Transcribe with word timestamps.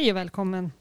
Hej 0.00 0.10
och 0.10 0.16
välkommen. 0.16 0.72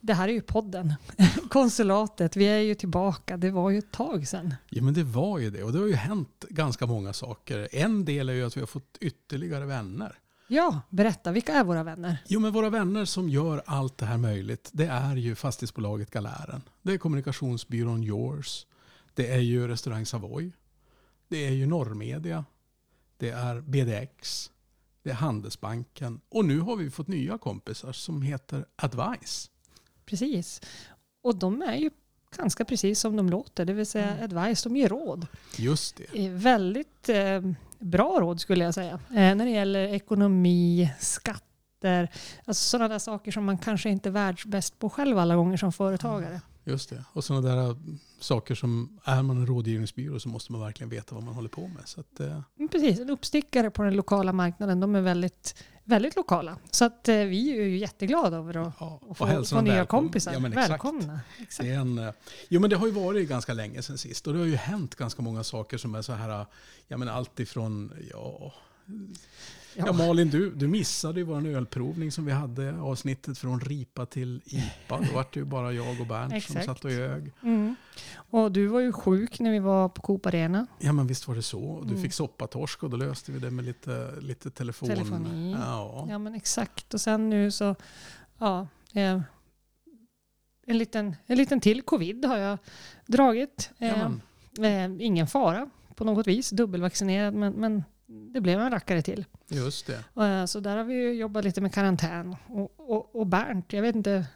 Det 0.00 0.14
här 0.14 0.28
är 0.28 0.32
ju 0.32 0.40
podden, 0.40 0.94
konsulatet. 1.50 2.36
Vi 2.36 2.44
är 2.44 2.58
ju 2.58 2.74
tillbaka. 2.74 3.36
Det 3.36 3.50
var 3.50 3.70
ju 3.70 3.78
ett 3.78 3.92
tag 3.92 4.28
sedan. 4.28 4.54
Ja 4.70 4.82
men 4.82 4.94
det 4.94 5.02
var 5.02 5.38
ju 5.38 5.50
det 5.50 5.62
och 5.62 5.72
det 5.72 5.78
har 5.78 5.86
ju 5.86 5.94
hänt 5.94 6.44
ganska 6.50 6.86
många 6.86 7.12
saker. 7.12 7.68
En 7.72 8.04
del 8.04 8.28
är 8.28 8.32
ju 8.32 8.46
att 8.46 8.56
vi 8.56 8.60
har 8.60 8.66
fått 8.66 8.98
ytterligare 9.00 9.64
vänner. 9.64 10.18
Ja, 10.48 10.80
berätta. 10.90 11.32
Vilka 11.32 11.52
är 11.52 11.64
våra 11.64 11.82
vänner? 11.82 12.16
Jo 12.26 12.40
men 12.40 12.52
våra 12.52 12.70
vänner 12.70 13.04
som 13.04 13.28
gör 13.28 13.62
allt 13.66 13.98
det 13.98 14.06
här 14.06 14.18
möjligt. 14.18 14.70
Det 14.72 14.86
är 14.86 15.16
ju 15.16 15.34
fastighetsbolaget 15.34 16.10
Galären. 16.10 16.62
Det 16.82 16.92
är 16.92 16.98
kommunikationsbyrån 16.98 18.04
Yours. 18.04 18.66
Det 19.14 19.32
är 19.32 19.40
ju 19.40 19.68
restaurang 19.68 20.06
Savoy. 20.06 20.52
Det 21.28 21.46
är 21.46 21.52
ju 21.52 21.66
Norrmedia. 21.66 22.44
Det 23.18 23.30
är 23.30 23.60
BDX. 23.60 24.50
Det 25.06 25.10
är 25.12 25.14
Handelsbanken. 25.14 26.20
Och 26.28 26.44
nu 26.44 26.60
har 26.60 26.76
vi 26.76 26.90
fått 26.90 27.08
nya 27.08 27.38
kompisar 27.38 27.92
som 27.92 28.22
heter 28.22 28.64
Advice. 28.76 29.50
Precis. 30.06 30.60
Och 31.22 31.36
de 31.36 31.62
är 31.62 31.76
ju 31.76 31.90
ganska 32.36 32.64
precis 32.64 33.00
som 33.00 33.16
de 33.16 33.28
låter, 33.30 33.64
det 33.64 33.72
vill 33.72 33.86
säga 33.86 34.12
Mm. 34.12 34.24
advice. 34.24 34.62
De 34.62 34.76
ger 34.76 34.88
råd. 34.88 35.26
Just 35.56 35.96
det. 35.96 36.24
Eh, 36.26 36.32
Väldigt 36.32 37.08
eh, 37.08 37.40
bra 37.78 38.20
råd 38.20 38.40
skulle 38.40 38.64
jag 38.64 38.74
säga. 38.74 38.92
Eh, 38.94 39.34
när 39.34 39.44
det 39.44 39.50
gäller 39.50 39.84
ekonomi, 39.88 40.90
skatter, 41.00 42.10
alltså 42.44 42.68
sådana 42.68 42.88
där 42.88 42.98
saker 42.98 43.32
som 43.32 43.44
man 43.44 43.58
kanske 43.58 43.90
inte 43.90 44.08
är 44.08 44.10
världsbäst 44.10 44.78
på 44.78 44.90
själv 44.90 45.18
alla 45.18 45.36
gånger 45.36 45.56
som 45.56 45.72
företagare. 45.72 46.40
Just 46.68 46.90
det. 46.90 47.04
Och 47.12 47.24
sådana 47.24 47.48
där 47.48 47.68
äh, 47.68 47.76
saker 48.18 48.54
som, 48.54 48.98
är 49.04 49.22
man 49.22 49.36
en 49.36 49.46
rådgivningsbyrå 49.46 50.20
så 50.20 50.28
måste 50.28 50.52
man 50.52 50.60
verkligen 50.60 50.90
veta 50.90 51.14
vad 51.14 51.24
man 51.24 51.34
håller 51.34 51.48
på 51.48 51.68
med. 51.68 51.88
Så 51.88 52.00
att, 52.00 52.20
eh, 52.20 52.40
Precis, 52.70 53.00
en 53.00 53.10
uppstickare 53.10 53.70
på 53.70 53.82
den 53.82 53.94
lokala 53.94 54.32
marknaden. 54.32 54.80
De 54.80 54.94
är 54.94 55.00
väldigt, 55.00 55.64
väldigt 55.84 56.16
lokala. 56.16 56.58
Så 56.70 56.84
att 56.84 57.08
eh, 57.08 57.16
vi 57.16 57.58
är 57.58 57.64
ju 57.64 57.78
jätteglada 57.78 58.36
över 58.36 58.56
att, 58.56 58.74
ja, 58.80 59.00
att 59.10 59.18
få, 59.18 59.44
få 59.44 59.60
nya 59.60 59.74
välkomna. 59.74 59.86
kompisar. 59.86 60.32
Ja, 60.32 60.48
exakt. 60.48 60.70
Välkomna. 60.70 61.20
Exakt. 61.40 61.68
Det 61.68 61.74
är 61.74 61.78
en, 61.78 62.12
jo 62.48 62.60
men 62.60 62.70
det 62.70 62.76
har 62.76 62.86
ju 62.86 62.92
varit 62.92 63.28
ganska 63.28 63.52
länge 63.52 63.82
sedan 63.82 63.98
sist 63.98 64.26
och 64.26 64.32
det 64.32 64.38
har 64.38 64.46
ju 64.46 64.56
hänt 64.56 64.94
ganska 64.94 65.22
många 65.22 65.44
saker 65.44 65.78
som 65.78 65.94
är 65.94 66.02
så 66.02 66.12
här, 66.12 66.40
eh, 66.40 66.46
ja 66.88 66.96
men 66.96 67.08
allt 67.08 67.40
ifrån, 67.40 67.92
ja, 68.12 68.52
ja. 69.76 69.92
Malin 69.92 70.30
du, 70.30 70.50
du 70.54 70.68
missade 70.68 71.20
ju 71.20 71.26
vår 71.26 71.46
ölprovning 71.46 72.12
som 72.12 72.24
vi 72.24 72.32
hade, 72.32 72.80
avsnittet 72.80 73.38
från 73.38 73.60
RIPA 73.60 74.06
till 74.06 74.42
IPA. 74.46 74.98
Då 75.00 75.14
var 75.14 75.26
det 75.32 75.40
ju 75.40 75.44
bara 75.44 75.72
jag 75.72 76.00
och 76.00 76.06
Bernt 76.06 76.44
som 76.44 76.62
satt 76.62 76.84
och 76.84 76.90
ljög. 76.92 77.32
Mm. 77.42 77.76
Och 78.14 78.52
du 78.52 78.66
var 78.66 78.80
ju 78.80 78.92
sjuk 78.92 79.40
när 79.40 79.50
vi 79.50 79.58
var 79.58 79.88
på 79.88 80.02
Coop 80.02 80.26
Arena. 80.26 80.66
Ja 80.78 80.92
men 80.92 81.06
visst 81.06 81.28
var 81.28 81.34
det 81.34 81.42
så. 81.42 81.80
Du 81.82 81.88
Mm. 81.90 82.02
fick 82.02 82.12
soppatorsk 82.12 82.82
och 82.82 82.90
då 82.90 82.96
löste 82.96 83.32
vi 83.32 83.38
det 83.38 83.50
med 83.50 83.64
lite, 83.64 84.12
lite 84.20 84.50
telefon. 84.50 84.88
Telefoni. 84.88 85.52
Ja. 85.60 86.06
Ja 86.10 86.18
men 86.18 86.34
exakt. 86.34 86.94
Och 86.94 87.00
sen 87.00 87.30
nu 87.30 87.50
så, 87.50 87.74
ja. 88.38 88.68
Eh, 88.94 89.20
en, 90.66 90.78
liten, 90.78 91.16
en 91.26 91.36
liten 91.38 91.60
till 91.60 91.82
covid 91.82 92.24
har 92.24 92.36
jag 92.36 92.58
dragit. 93.06 93.70
Eh, 93.78 94.10
eh, 94.60 94.90
ingen 94.98 95.26
fara 95.26 95.70
på 95.94 96.04
något 96.04 96.26
vis. 96.26 96.50
Dubbelvaccinerad 96.50 97.34
men, 97.34 97.52
men 97.52 97.84
det 98.06 98.40
blev 98.40 98.60
en 98.60 98.70
rackare 98.70 99.02
till. 99.02 99.24
just 99.48 99.86
det. 99.86 100.22
Eh, 100.24 100.44
Så 100.46 100.60
där 100.60 100.76
har 100.76 100.84
vi 100.84 101.12
jobbat 101.12 101.44
lite 101.44 101.60
med 101.60 101.74
karantän. 101.74 102.36
Och, 102.48 102.74
och, 102.90 103.16
och 103.16 103.26
Bernt, 103.26 103.72
jag 103.72 103.82
vet 103.82 103.96
inte, 103.96 104.26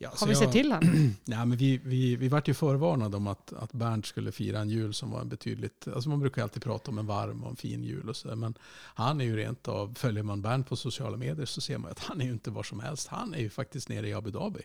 Ja, 0.00 0.10
har 0.20 0.26
vi 0.26 0.32
jag- 0.32 0.42
sett 0.42 0.52
till 0.52 0.72
han? 0.72 0.82
Nej, 1.24 1.38
men 1.46 1.56
vi, 1.56 1.78
vi, 1.84 2.16
vi 2.16 2.28
vart 2.28 2.48
ju 2.48 2.54
förvarnade 2.54 3.16
om 3.16 3.26
att, 3.26 3.52
att 3.52 3.72
Bernt 3.72 4.06
skulle 4.06 4.32
fira 4.32 4.58
en 4.60 4.68
jul 4.68 4.94
som 4.94 5.10
var 5.10 5.20
en 5.20 5.28
betydligt, 5.28 5.88
alltså 5.94 6.08
man 6.08 6.20
brukar 6.20 6.42
alltid 6.42 6.62
prata 6.62 6.90
om 6.90 6.98
en 6.98 7.06
varm 7.06 7.44
och 7.44 7.50
en 7.50 7.56
fin 7.56 7.84
jul 7.84 8.08
och 8.08 8.16
så, 8.16 8.36
men 8.36 8.54
han 8.94 9.20
är 9.20 9.24
ju 9.24 9.36
rent 9.36 9.68
av, 9.68 9.94
följer 9.94 10.22
man 10.22 10.42
Bernt 10.42 10.68
på 10.68 10.76
sociala 10.76 11.16
medier 11.16 11.46
så 11.46 11.60
ser 11.60 11.78
man 11.78 11.90
att 11.90 11.98
han 11.98 12.20
är 12.20 12.24
ju 12.24 12.30
inte 12.32 12.50
var 12.50 12.62
som 12.62 12.80
helst. 12.80 13.08
Han 13.08 13.34
är 13.34 13.38
ju 13.38 13.50
faktiskt 13.50 13.88
nere 13.88 14.08
i 14.08 14.14
Abu 14.14 14.30
Dhabi. 14.30 14.60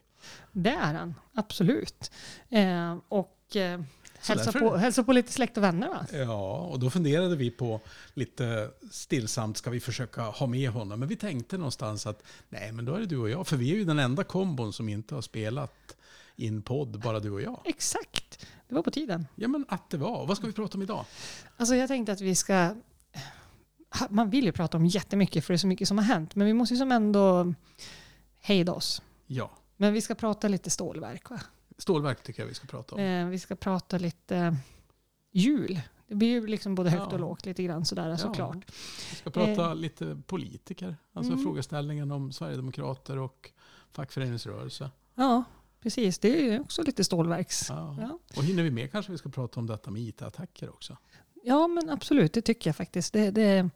Det 0.52 0.69
är 0.69 0.94
han, 0.94 1.13
absolut. 1.34 2.12
Eh, 2.50 2.97
och 3.08 3.56
eh, 3.56 3.81
hälsa, 4.28 4.46
därför- 4.46 4.60
på, 4.60 4.76
hälsa 4.76 5.04
på 5.04 5.14
lite 5.14 5.32
släkt 5.32 5.58
och 5.58 5.64
vänner 5.64 5.90
va? 5.90 6.06
Ja, 6.14 6.58
och 6.58 6.80
då 6.80 6.90
funderade 6.90 7.36
vi 7.36 7.52
på 7.52 7.82
lite 8.14 8.70
stillsamt, 8.92 9.58
ska 9.58 9.70
vi 9.70 9.80
försöka 9.80 10.22
ha 10.22 10.48
med 10.48 10.70
honom? 10.70 11.00
Men 11.00 11.10
vi 11.10 11.16
tänkte 11.16 11.58
någonstans 11.58 12.08
att 12.08 12.24
nej, 12.50 12.72
men 12.72 12.86
då 12.86 12.94
är 12.96 13.00
det 13.00 13.06
du 13.06 13.18
och 13.18 13.30
jag, 13.30 13.48
för 13.48 13.58
vi 13.58 13.72
är 13.72 13.76
ju 13.76 13.86
den 13.86 14.00
enda 14.00 14.24
kombon 14.24 14.74
som 14.74 14.90
inte 14.90 15.16
har 15.16 15.22
spelat 15.22 15.96
in 16.36 16.62
podd, 16.62 17.00
bara 17.00 17.20
du 17.20 17.32
och 17.32 17.42
jag. 17.42 17.60
Exakt, 17.66 18.46
det 18.68 18.76
var 18.76 18.84
på 18.84 18.92
tiden. 18.92 19.28
Ja, 19.36 19.48
men 19.48 19.66
att 19.70 19.90
det 19.90 19.98
var. 19.98 20.26
Vad 20.26 20.38
ska 20.38 20.48
vi 20.48 20.54
prata 20.54 20.78
om 20.78 20.82
idag? 20.82 21.06
Alltså 21.58 21.76
jag 21.76 21.88
tänkte 21.88 22.12
att 22.12 22.22
vi 22.22 22.36
ska... 22.36 22.76
Man 24.10 24.30
vill 24.30 24.46
ju 24.46 24.52
prata 24.52 24.78
om 24.78 24.86
jättemycket 24.86 25.46
för 25.46 25.54
det 25.54 25.56
är 25.56 25.58
så 25.60 25.68
mycket 25.68 25.88
som 25.88 25.98
har 25.98 26.06
hänt. 26.06 26.36
Men 26.36 26.48
vi 26.48 26.54
måste 26.54 26.74
ju 26.74 26.80
som 26.80 26.92
ändå 26.92 27.54
hejda 28.40 28.74
oss. 28.74 29.02
Ja, 29.28 29.52
Men 29.78 29.94
vi 29.94 30.02
ska 30.02 30.16
prata 30.16 30.48
lite 30.48 30.70
stålverk 30.70 31.30
va? 31.30 31.40
Stålverk 31.84 32.24
tycker 32.24 32.42
jag 32.42 32.48
vi 32.48 32.54
ska 32.54 32.68
prata 32.68 32.96
om. 32.96 33.02
Eh, 33.02 33.28
vi 33.28 33.40
ska 33.40 33.56
prata 33.56 33.98
lite 33.98 34.58
jul. 35.32 35.82
Det 36.08 36.16
blir 36.16 36.28
ju 36.28 36.48
liksom 36.48 36.76
både 36.76 36.90
högt 36.90 37.04
Ja. 37.10 37.14
och 37.14 37.20
lågt 37.20 37.46
lite 37.46 37.64
grann 37.64 37.86
sådär 37.86 38.18
såklart. 38.18 38.58
Vi 39.10 39.16
ska 39.16 39.30
prata 39.30 39.74
lite 39.74 40.22
politiker. 40.28 40.96
Alltså 41.14 41.32
Mm. 41.34 41.44
frågeställningen 41.46 42.12
om 42.12 42.32
Sverigedemokrater 42.32 43.18
och 43.18 43.52
fackföreningsrörelse. 43.92 44.92
Ja, 45.16 45.44
precis. 45.80 46.20
Det 46.20 46.40
är 46.40 46.52
ju 46.52 46.60
också 46.60 46.84
lite 46.84 47.04
stålverks. 47.04 47.66
Ja. 47.70 47.98
Ja. 48.02 48.20
Och 48.38 48.44
hinner 48.44 48.64
vi 48.64 48.72
med 48.72 48.92
kanske 48.92 49.12
vi 49.12 49.18
ska 49.18 49.30
prata 49.30 49.60
om 49.60 49.68
detta 49.68 49.92
med 49.92 50.02
IT-attacker 50.02 50.70
också. 50.70 50.98
Ja, 51.46 51.68
men 51.68 51.90
absolut. 51.90 52.34
Det 52.34 52.42
tycker 52.42 52.70
jag 52.70 52.76
faktiskt. 52.76 53.14
Det, 53.14 53.31
det, 53.31 53.70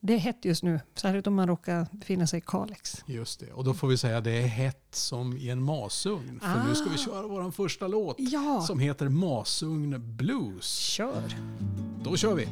det 0.00 0.14
är 0.14 0.18
hett 0.18 0.44
just 0.44 0.62
nu. 0.62 0.80
Särskilt 0.94 1.26
om 1.26 1.34
man 1.34 1.48
råkar 1.48 1.86
befinna 1.92 2.26
sig 2.26 2.38
i 2.38 2.42
Kalix. 2.46 3.02
Just 3.06 3.40
det. 3.40 3.52
Och 3.52 3.64
då 3.64 3.74
får 3.74 3.88
vi 3.88 3.96
säga 3.98 4.18
att 4.18 4.24
det 4.24 4.30
är 4.30 4.46
hett 4.46 4.86
som 4.90 5.36
i 5.36 5.50
en 5.50 5.62
masugn. 5.62 6.40
För 6.42 6.64
nu 6.68 6.74
ska 6.74 6.88
vi 6.90 6.94
Ah. 6.94 6.98
köra 6.98 7.26
vår 7.26 7.50
första 7.50 7.88
låt 7.88 8.16
Ja, 8.18 8.60
som 8.66 8.78
heter 8.78 9.08
Masugn 9.08 10.16
Blues. 10.16 10.66
kör. 10.78 11.22
Då 12.04 12.16
kör 12.16 12.34
vi! 12.34 12.48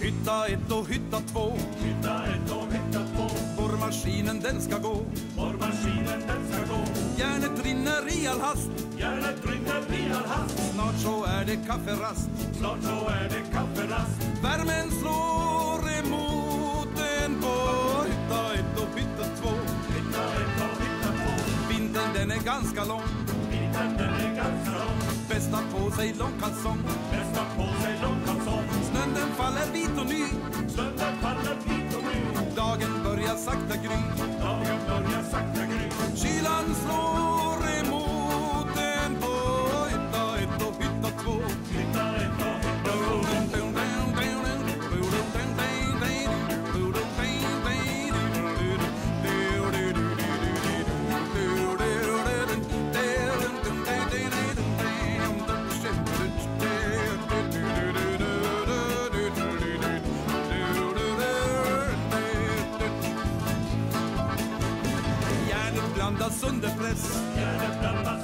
Hytta 0.00 0.46
ett 0.46 0.72
och 0.72 0.88
hytta 0.88 1.20
två 1.20 1.52
Hytta 1.78 2.24
ett 2.24 2.50
och 2.52 2.69
Borrmaskinen 3.90 4.40
den 4.40 4.60
ska 4.60 4.78
gå. 4.78 4.96
Borrmaskinen 5.36 6.20
den 6.26 6.42
ska 6.52 6.74
gå. 6.74 6.80
Järnet 7.16 7.64
rinner 7.64 8.22
i 8.22 8.26
all 8.26 8.40
hast. 8.40 8.70
Järnet 8.98 9.36
rinner 9.44 9.82
i 9.98 10.12
all 10.12 10.24
hast, 10.26 10.72
Snart 10.74 10.98
så 10.98 11.24
är 11.24 11.44
det 11.44 11.56
kafferast. 11.66 12.30
Snart 12.58 12.82
så 12.82 13.08
är 13.08 13.28
det 13.28 13.42
kafferast. 13.52 14.20
Värmen 14.42 14.90
slår 14.90 15.80
emot 15.98 16.94
en 17.24 17.40
på 17.40 17.56
Hytta 18.06 18.54
ett 18.54 18.80
och 18.82 18.98
hytta 18.98 19.24
två. 19.40 19.54
Hytta 19.94 20.22
ett 20.40 20.58
och 20.66 20.82
hytta 20.82 21.10
två, 21.20 21.32
Vintern 21.70 22.10
den 22.14 22.30
är 22.30 22.44
ganska 22.44 22.84
lång. 22.84 23.08
Vintern 23.50 23.96
den 23.98 24.14
är 24.14 24.36
ganska 24.36 24.70
lång. 24.84 24.98
Bästa 25.28 25.58
på 25.72 25.90
sig 25.90 26.14
långkalsong 26.18 26.78
Bästa 27.10 27.44
på 27.56 27.82
sig 27.82 27.94
långkalsong. 28.02 28.64
Snön 28.90 29.14
den 29.14 29.34
faller 29.36 29.66
vit 29.72 29.98
och 30.00 30.06
ny. 30.06 30.24
Stunden 30.68 31.14
faller 31.22 31.56
hit 31.66 31.79
sakta 33.50 33.76
gry 33.76 33.98
Dagen 34.40 34.78
börjar 34.88 35.22
sakta 35.30 35.64
gry. 35.66 35.90
Kylan 36.16 36.74
slår 36.74 37.19
Järnet 66.42 66.52
under 66.52 66.68
press 66.68 67.20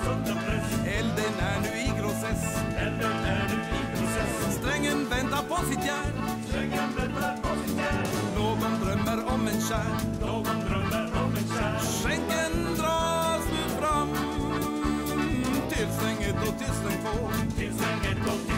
under 0.09 0.35
press. 0.35 0.79
Elden 0.87 1.35
är 1.41 1.61
nu 1.61 1.69
i 1.69 2.01
grossess 2.01 2.57
Elden 2.79 3.25
är 3.25 3.49
nu 3.49 3.55
i. 3.55 4.53
Strängen 4.53 5.09
väntar 5.09 5.43
på 5.43 5.57
sitt 5.57 5.85
järn 5.85 6.13
Strängen 6.49 6.89
väntar 6.97 7.37
på 7.43 7.49
sitt 7.67 7.79
järn. 7.79 8.07
Någon 8.37 8.81
drömmer 8.81 9.35
om 9.35 9.49
en 9.49 9.61
kärn 9.61 9.97
Någon 10.21 10.61
drömmer 10.69 11.11
om 11.25 11.33
en. 11.37 11.81
Skänken 12.03 12.75
dras 12.79 13.43
nu 13.53 13.81
fram 13.81 14.09
Till 15.69 15.89
stänget 15.99 16.49
och 16.49 16.59
till 16.59 16.75
den 16.85 16.93
två 17.03 17.25
och 18.33 18.56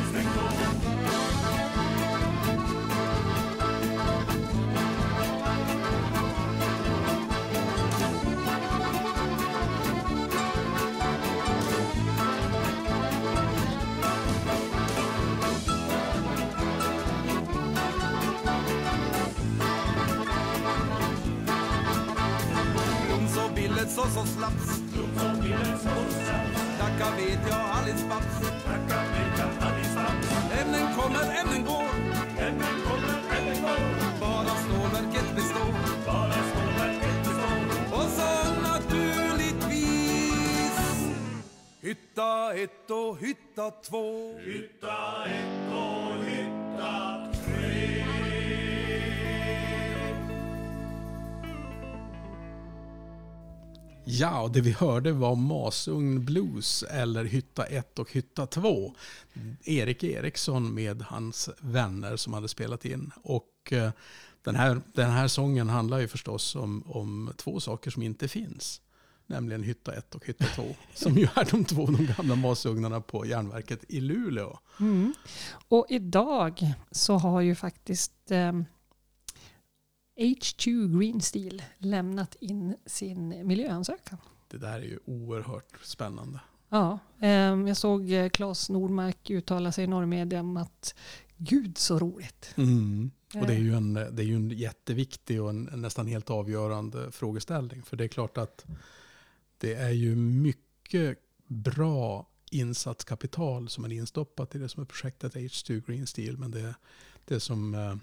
ett 42.63 42.91
och 42.91 43.19
hytta 43.19 43.71
två 43.71 44.39
Hytta 44.39 45.25
ett 45.25 45.73
och 45.73 46.25
hytta 46.25 47.33
tre. 47.33 48.05
Ja, 54.05 54.43
och 54.43 54.51
det 54.51 54.61
vi 54.61 54.73
hörde 54.73 55.13
var 55.13 55.37
Masugn 55.37 56.25
Blues 56.25 56.83
eller 56.83 57.25
Hytta 57.25 57.65
1 57.65 57.99
och 57.99 58.13
Hytta 58.13 58.47
2. 58.47 58.95
Erik 59.65 60.05
Eriksson 60.05 60.75
med 60.75 61.03
hans 61.03 61.51
vänner 61.61 62.17
som 62.17 62.33
hade 62.33 62.49
spelat 62.49 62.85
in. 62.85 63.11
Och 63.23 63.73
eh, 63.73 63.91
den 64.43 64.55
här, 64.55 64.81
den 64.93 65.11
här 65.11 65.29
sången 65.29 65.69
handlar 65.69 65.99
ju 65.99 66.09
förstås 66.09 66.57
om, 66.57 66.83
om 66.87 67.33
två 67.37 67.61
saker 67.61 67.91
som 67.91 68.03
inte 68.03 68.29
finns. 68.29 68.81
Nämligen 69.31 69.63
Hytta 69.63 69.95
1 69.95 70.15
och 70.15 70.27
Hytta 70.27 70.45
2. 70.45 70.65
Som 70.95 71.19
ju 71.19 71.29
är 71.35 71.51
de 71.51 71.65
två 71.65 71.87
de 71.87 72.07
gamla 72.17 72.37
masugnarna 72.37 73.01
på 73.01 73.27
järnverket 73.27 73.85
i 73.89 74.01
Luleå. 74.01 74.59
Mm. 74.81 75.15
Och 75.69 75.87
idag 75.89 76.73
så 76.91 77.19
har 77.19 77.41
ju 77.41 77.55
faktiskt 77.55 78.31
ehm, 78.31 78.65
H2 80.19 80.99
Green 80.99 81.21
Steel 81.21 81.63
lämnat 81.79 82.37
in 82.41 82.77
sin 82.87 83.47
miljöansökan. 83.47 84.19
Det 84.49 84.59
där 84.59 84.79
är 84.79 84.85
ju 84.85 84.99
oerhört 85.05 85.79
spännande. 85.85 86.41
Ja, 86.69 86.99
ehm, 87.21 87.67
jag 87.67 87.77
såg 87.77 88.13
eh, 88.13 88.29
Claes 88.29 88.71
Nordmark 88.71 89.31
uttala 89.31 89.73
sig 89.73 89.85
i 89.85 89.87
norrmedia 89.87 90.41
om 90.41 90.57
att 90.57 90.95
gud 91.37 91.79
så 91.79 91.99
roligt. 91.99 92.55
Mm. 92.57 93.11
Och 93.35 93.47
det 93.47 93.55
är, 93.55 93.59
ju 93.59 93.75
en, 93.75 93.95
det 93.95 94.23
är 94.23 94.27
ju 94.27 94.37
en 94.37 94.51
jätteviktig 94.51 95.43
och 95.43 95.51
en, 95.51 95.69
en 95.69 95.81
nästan 95.81 96.07
helt 96.07 96.31
avgörande 96.31 97.13
frågeställning. 97.13 97.83
För 97.83 97.97
det 97.97 98.05
är 98.05 98.09
klart 98.09 98.39
att 98.39 98.67
det 99.59 99.75
är 99.75 99.91
ju 99.91 100.17
mycket 100.17 101.19
bra 101.47 102.29
insatskapital 102.51 103.69
som 103.69 103.85
är 103.85 103.93
instoppat 103.93 104.55
i 104.55 104.59
det 104.59 104.69
som 104.69 104.83
är 104.83 104.87
projektet 104.87 105.35
H2 105.35 105.87
Green 105.87 106.07
Steel. 106.07 106.39
Men 106.39 106.51
det, 106.51 106.75
det 107.25 107.41
som 107.41 107.75
eh, 107.75 107.97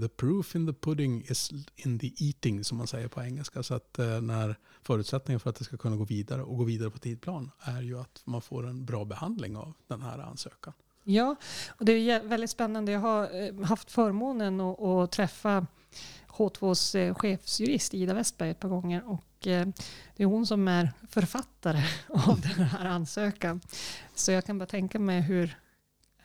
the 0.00 0.08
proof 0.08 0.54
in 0.54 0.66
the 0.66 0.72
pudding 0.72 1.24
is 1.28 1.50
in 1.76 1.98
the 1.98 2.12
eating 2.26 2.64
som 2.64 2.78
man 2.78 2.86
säger 2.86 3.08
på 3.08 3.22
engelska. 3.22 3.62
Så 3.62 3.74
att 3.74 3.98
eh, 3.98 4.20
när 4.20 4.56
förutsättningen 4.82 5.40
för 5.40 5.50
att 5.50 5.56
det 5.56 5.64
ska 5.64 5.76
kunna 5.76 5.96
gå 5.96 6.04
vidare 6.04 6.42
och 6.42 6.56
gå 6.56 6.64
vidare 6.64 6.90
på 6.90 6.98
tidplan 6.98 7.50
är 7.60 7.82
ju 7.82 7.98
att 7.98 8.22
man 8.24 8.42
får 8.42 8.66
en 8.66 8.84
bra 8.84 9.04
behandling 9.04 9.56
av 9.56 9.72
den 9.86 10.02
här 10.02 10.18
ansökan. 10.18 10.72
Ja, 11.04 11.36
och 11.68 11.84
det 11.84 11.92
är 11.92 12.22
väldigt 12.22 12.50
spännande. 12.50 12.92
Jag 12.92 13.00
har 13.00 13.42
eh, 13.42 13.64
haft 13.64 13.90
förmånen 13.90 14.60
att, 14.60 14.80
att 14.80 15.12
träffa 15.12 15.66
H2s 16.28 17.14
chefsjurist 17.14 17.94
Ida 17.94 18.14
Westberg 18.14 18.50
ett 18.50 18.60
par 18.60 18.68
gånger 18.68 19.08
och 19.08 19.24
och 19.40 19.46
eh, 19.46 19.66
det 20.16 20.22
är 20.22 20.26
hon 20.26 20.46
som 20.46 20.68
är 20.68 20.92
författare 21.08 21.82
av 22.08 22.40
den 22.40 22.66
här 22.66 22.84
ansökan. 22.84 23.60
Så 24.14 24.32
jag 24.32 24.44
kan 24.44 24.58
bara 24.58 24.66
tänka 24.66 24.98
mig 24.98 25.20
hur 25.20 25.58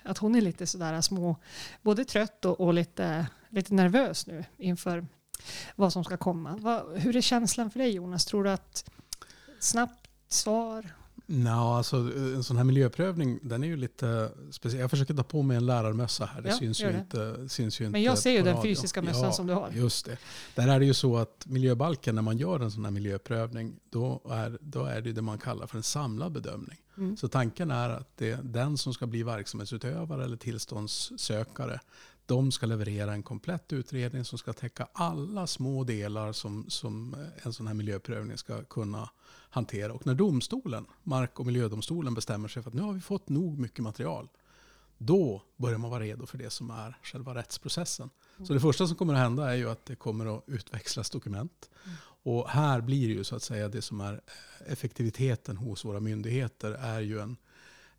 att 0.03 0.17
hon 0.17 0.35
är 0.35 0.41
lite 0.41 0.67
sådär 0.67 1.01
små, 1.01 1.35
både 1.81 2.05
trött 2.05 2.45
och, 2.45 2.61
och 2.61 2.73
lite, 2.73 3.27
lite 3.49 3.73
nervös 3.73 4.27
nu 4.27 4.45
inför 4.57 5.07
vad 5.75 5.93
som 5.93 6.03
ska 6.03 6.17
komma. 6.17 6.83
Hur 6.95 7.15
är 7.15 7.21
känslan 7.21 7.71
för 7.71 7.79
dig 7.79 7.91
Jonas? 7.91 8.25
Tror 8.25 8.43
du 8.43 8.49
att 8.49 8.89
snabbt 9.59 10.09
svar? 10.27 10.93
Nå, 11.27 11.73
alltså, 11.73 11.95
en 12.15 12.43
sån 12.43 12.57
här 12.57 12.63
miljöprövning 12.63 13.39
den 13.41 13.63
är 13.63 13.67
ju 13.67 13.77
lite 13.77 14.31
speciell. 14.51 14.81
Jag 14.81 14.89
försöker 14.89 15.13
ta 15.13 15.23
på 15.23 15.41
mig 15.41 15.57
en 15.57 15.65
lärarmössa 15.65 16.25
här. 16.25 16.41
Det 16.41 16.49
Ja, 16.49 16.55
syns, 16.57 16.81
ju 16.81 16.85
det. 16.91 16.97
inte, 16.97 17.49
syns 17.49 17.81
ju 17.81 17.85
inte 17.85 17.91
Men 17.91 18.03
jag 18.03 18.17
ser 18.17 18.31
ju 18.31 18.37
den 18.41 18.55
radio. 18.55 18.61
fysiska 18.75 19.01
mössan 19.01 19.33
som 19.33 19.47
du 19.47 19.53
har. 19.53 19.69
Just 19.73 20.05
det. 20.05 20.17
Där 20.55 20.67
är 20.67 20.79
det 20.79 20.85
ju 20.85 20.93
så 20.93 21.17
att 21.17 21.45
miljöbalken, 21.45 22.15
när 22.15 22.21
man 22.21 22.37
gör 22.37 22.59
en 22.59 22.71
sån 22.71 22.85
här 22.85 22.91
miljöprövning, 22.91 23.75
då 23.89 24.21
är, 24.29 24.57
då 24.61 24.85
är 24.85 25.01
det 25.01 25.11
det 25.13 25.21
man 25.21 25.37
kallar 25.37 25.67
för 25.67 25.77
en 25.77 25.83
samlad 25.83 26.31
bedömning. 26.31 26.77
Mm. 26.97 27.17
Så 27.17 27.27
tanken 27.27 27.71
är 27.71 27.89
att 27.89 28.17
det, 28.17 28.39
den 28.43 28.77
som 28.77 28.93
ska 28.93 29.07
bli 29.07 29.23
verksamhetsutövare 29.23 30.23
eller 30.23 30.37
tillståndssökare, 30.37 31.79
de 32.25 32.51
ska 32.51 32.65
leverera 32.65 33.13
en 33.13 33.23
komplett 33.23 33.73
utredning 33.73 34.25
som 34.25 34.37
ska 34.37 34.53
täcka 34.53 34.87
alla 34.93 35.47
små 35.47 35.83
delar 35.83 36.31
som, 36.33 36.65
som 36.69 37.15
en 37.43 37.53
sån 37.53 37.67
här 37.67 37.73
miljöprövning 37.73 38.37
ska 38.37 38.63
kunna 38.63 39.09
hantera. 39.55 39.93
Och 39.93 40.05
när 40.05 40.15
domstolen, 40.15 40.85
mark 41.03 41.39
och 41.39 41.45
miljödomstolen 41.45 42.13
bestämmer 42.13 42.47
sig 42.47 42.63
för 42.63 42.69
att 42.69 42.73
nu 42.75 42.81
har 42.81 42.93
vi 42.93 43.01
fått 43.01 43.29
nog 43.29 43.59
mycket 43.59 43.83
material, 43.83 44.27
då 44.97 45.41
börjar 45.57 45.77
man 45.77 45.89
vara 45.91 46.03
redo 46.03 46.25
för 46.25 46.37
det 46.37 46.49
som 46.49 46.69
är 46.69 46.97
själva 47.03 47.35
rättsprocessen. 47.35 48.09
Så 48.43 48.53
det 48.53 48.59
första 48.59 48.87
som 48.87 48.95
kommer 48.95 49.13
att 49.13 49.19
hända 49.19 49.51
är 49.51 49.55
ju 49.55 49.69
att 49.69 49.85
det 49.85 49.95
kommer 49.95 50.37
att 50.37 50.43
utväxlas 50.47 51.09
dokument. 51.09 51.69
Och 52.23 52.49
här 52.49 52.81
blir 52.81 53.07
det 53.07 53.13
ju 53.13 53.23
så 53.23 53.35
att 53.35 53.43
säga 53.43 53.67
det 53.69 53.81
som 53.81 54.01
är 54.01 54.21
effektiviteten 54.67 55.57
hos 55.57 55.85
våra 55.85 55.99
myndigheter 55.99 56.71
är 56.71 56.99
ju 56.99 57.19
en, 57.19 57.37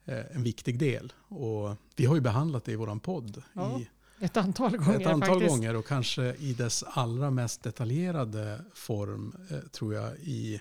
eh, 0.04 0.36
en 0.36 0.42
viktig 0.42 0.78
del. 0.78 1.12
Och 1.28 1.76
vi 1.96 2.06
har 2.06 2.14
ju 2.14 2.20
behandlat 2.20 2.64
det 2.64 2.72
i 2.72 2.76
våran 2.76 3.00
podd 3.00 3.42
Ja, 3.52 3.80
i 3.80 3.88
Ett 4.24 4.36
antal 4.36 4.76
gånger 4.76 5.00
ett 5.00 5.06
antal 5.06 5.28
faktiskt. 5.28 5.50
gånger 5.50 5.76
och 5.76 5.86
kanske 5.86 6.34
i 6.34 6.52
dess 6.52 6.82
allra 6.86 7.30
mest 7.30 7.62
detaljerade 7.62 8.60
form 8.74 9.36
eh, 9.50 9.58
tror 9.58 9.94
jag 9.94 10.16
i 10.18 10.60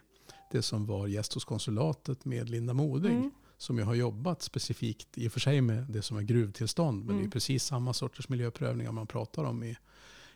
det 0.55 0.61
som 0.61 0.85
var 0.85 1.07
gäst 1.07 1.33
hos 1.33 1.45
konsulatet 1.45 2.25
med 2.25 2.49
Linda 2.49 2.73
Moding. 2.73 3.17
Mm. 3.17 3.31
Som 3.57 3.77
ju 3.77 3.83
har 3.83 3.95
jobbat 3.95 4.41
specifikt 4.41 5.17
i 5.17 5.27
och 5.27 5.31
för 5.31 5.39
sig 5.39 5.61
med 5.61 5.83
det 5.89 6.01
som 6.01 6.17
är 6.17 6.21
gruvtillstånd. 6.21 7.05
Men 7.05 7.15
det 7.15 7.21
är 7.21 7.25
Mm. 7.25 7.31
precis 7.31 7.63
samma 7.63 7.93
sorters 7.93 8.29
miljöprövningar 8.29 8.91
man 8.91 9.07
pratar 9.07 9.43
om 9.43 9.63
i, 9.63 9.77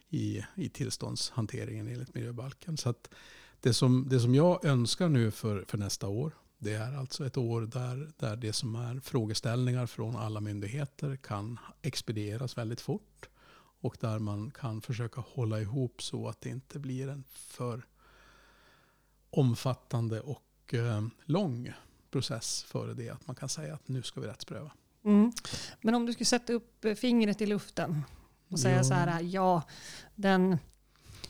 i, 0.09 0.45
i 0.55 0.69
tillståndshanteringen 0.69 1.87
enligt 1.87 2.13
miljöbalken. 2.13 2.77
Så 2.77 2.89
att 2.89 3.09
det, 3.61 3.73
som, 3.73 4.07
det 4.09 4.19
som 4.19 4.35
jag 4.35 4.65
önskar 4.65 5.09
nu 5.09 5.31
för, 5.31 5.65
för 5.67 5.77
nästa 5.77 6.07
år 6.07 6.33
det 6.57 6.73
är 6.73 6.97
alltså 6.97 7.25
ett 7.25 7.37
år 7.37 7.61
där, 7.61 8.11
där 8.17 8.35
det 8.35 8.53
som 8.53 8.75
är 8.75 8.99
frågeställningar 8.99 9.85
från 9.85 10.15
alla 10.15 10.41
myndigheter 10.41 11.15
kan 11.15 11.59
expedieras 11.81 12.57
väldigt 12.57 12.81
fort. 12.81 13.29
Och 13.81 13.97
där 13.99 14.19
man 14.19 14.51
kan 14.51 14.81
försöka 14.81 15.21
hålla 15.21 15.61
ihop 15.61 16.01
så 16.01 16.27
att 16.27 16.41
det 16.41 16.49
inte 16.49 16.79
blir 16.79 17.07
en 17.09 17.23
för 17.29 17.85
omfattande 19.29 20.21
och 20.21 20.73
eh, 20.73 21.01
lång 21.25 21.73
process 22.11 22.63
före 22.63 22.93
det 22.93 23.09
att 23.09 23.27
man 23.27 23.35
kan 23.35 23.49
säga 23.49 23.73
att 23.73 23.87
nu 23.87 24.03
ska 24.03 24.21
vi 24.21 24.27
rättspröva. 24.27 24.71
Mm. 25.05 25.31
Men 25.81 25.95
om 25.95 26.05
du 26.05 26.13
skulle 26.13 26.25
sätta 26.25 26.53
upp 26.53 26.85
fingret 26.97 27.41
i 27.41 27.45
luften 27.45 28.01
och 28.49 28.59
säga 28.59 28.75
Ja. 28.77 28.83
så 28.83 28.93
här, 28.93 29.21
ja, 29.21 29.61
den 30.15 30.57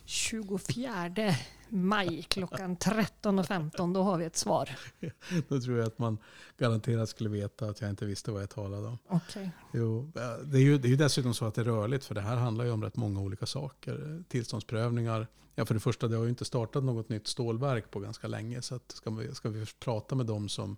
24 0.06 1.34
maj 1.70 2.24
klockan 2.24 2.78
13.15, 2.78 3.94
då 3.94 4.04
har 4.04 4.18
vi 4.18 4.26
ett 4.26 4.36
svar. 4.36 4.70
Då 5.48 5.62
tror 5.62 5.78
jag 5.78 5.88
att 5.88 6.00
man 6.00 6.18
garanterat 6.58 7.10
skulle 7.10 7.30
veta 7.30 7.66
att 7.66 7.82
jag 7.82 7.90
inte 7.90 8.06
visste 8.06 8.32
vad 8.32 8.42
jag 8.42 8.50
talade 8.50 8.88
om. 8.88 8.98
Okej. 9.08 9.52
Jo, 9.74 10.12
eh, 10.16 10.46
det, 10.46 10.58
är 10.58 10.62
ju, 10.62 10.78
det 10.78 10.88
är 10.88 10.90
ju 10.90 10.96
dessutom 10.96 11.34
så 11.34 11.46
att 11.46 11.56
det 11.56 11.62
är 11.62 11.66
rörligt 11.66 12.06
för 12.06 12.16
det 12.16 12.22
här 12.22 12.36
handlar 12.36 12.66
ju 12.66 12.72
om 12.72 12.84
rätt 12.84 12.96
många 12.96 13.20
olika 13.20 13.46
saker. 13.46 14.24
Tillståndsprövningar. 14.28 15.28
Ja, 15.56 15.66
för 15.66 15.74
det 15.74 15.80
första, 15.80 16.08
det 16.08 16.16
har 16.16 16.24
ju 16.24 16.30
inte 16.30 16.46
startat 16.46 16.84
något 16.84 17.10
nytt 17.10 17.28
stålverk 17.28 17.92
på 17.92 18.00
ganska 18.00 18.28
länge. 18.28 18.62
Så 18.62 18.76
att 18.76 18.92
ska, 18.92 19.10
vi, 19.10 19.36
ska 19.36 19.50
vi 19.50 19.66
prata 19.80 20.16
med 20.16 20.26
dem 20.26 20.50
som, 20.50 20.78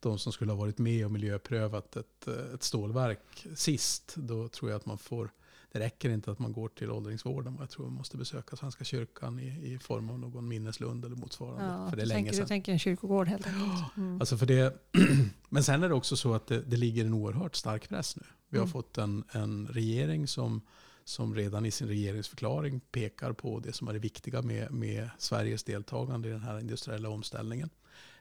de 0.00 0.18
som 0.18 0.32
skulle 0.32 0.52
ha 0.52 0.58
varit 0.58 0.78
med 0.78 1.04
och 1.04 1.12
miljöprövat 1.12 1.96
ett, 1.96 2.28
eh, 2.28 2.54
ett 2.54 2.62
stålverk 2.62 3.46
sist, 3.54 4.14
då 4.16 4.48
tror 4.48 4.70
jag 4.70 4.78
att 4.78 4.86
man 4.86 4.98
får 4.98 5.30
det 5.72 5.78
räcker 5.78 6.10
inte 6.10 6.30
att 6.30 6.38
man 6.38 6.52
går 6.52 6.68
till 6.68 6.90
åldringsvården. 6.90 7.56
Jag 7.60 7.70
tror 7.70 7.84
man 7.84 7.94
måste 7.94 8.16
besöka 8.16 8.56
Svenska 8.56 8.84
kyrkan 8.84 9.38
i, 9.40 9.72
i 9.74 9.78
form 9.78 10.10
av 10.10 10.18
någon 10.18 10.48
minneslund 10.48 11.04
eller 11.04 11.16
motsvarande. 11.16 11.64
Ja, 11.64 11.90
för 11.90 11.96
det 11.96 12.02
är 12.02 12.06
länge 12.06 12.18
tänker, 12.18 12.32
sedan. 12.32 12.44
du 12.44 12.48
tänker 12.48 12.72
en 12.72 12.78
kyrkogård 12.78 13.28
helt 13.28 13.46
enkelt. 13.46 13.96
Mm. 13.96 14.20
Alltså 14.20 14.36
för 14.36 14.46
det, 14.46 14.76
men 15.48 15.64
sen 15.64 15.82
är 15.82 15.88
det 15.88 15.94
också 15.94 16.16
så 16.16 16.34
att 16.34 16.46
det, 16.46 16.60
det 16.60 16.76
ligger 16.76 17.04
en 17.04 17.14
oerhört 17.14 17.54
stark 17.56 17.88
press 17.88 18.16
nu. 18.16 18.22
Vi 18.48 18.58
har 18.58 18.64
Mm. 18.64 18.72
fått 18.72 18.98
en, 18.98 19.24
en 19.32 19.66
regering 19.68 20.26
som, 20.28 20.60
som 21.04 21.34
redan 21.34 21.66
i 21.66 21.70
sin 21.70 21.88
regeringsförklaring 21.88 22.80
pekar 22.80 23.32
på 23.32 23.58
det 23.60 23.72
som 23.72 23.88
är 23.88 23.92
det 23.92 23.98
viktiga 23.98 24.42
med, 24.42 24.72
med 24.72 25.10
Sveriges 25.18 25.64
deltagande 25.64 26.28
i 26.28 26.32
den 26.32 26.42
här 26.42 26.58
industriella 26.60 27.08
omställningen. 27.08 27.70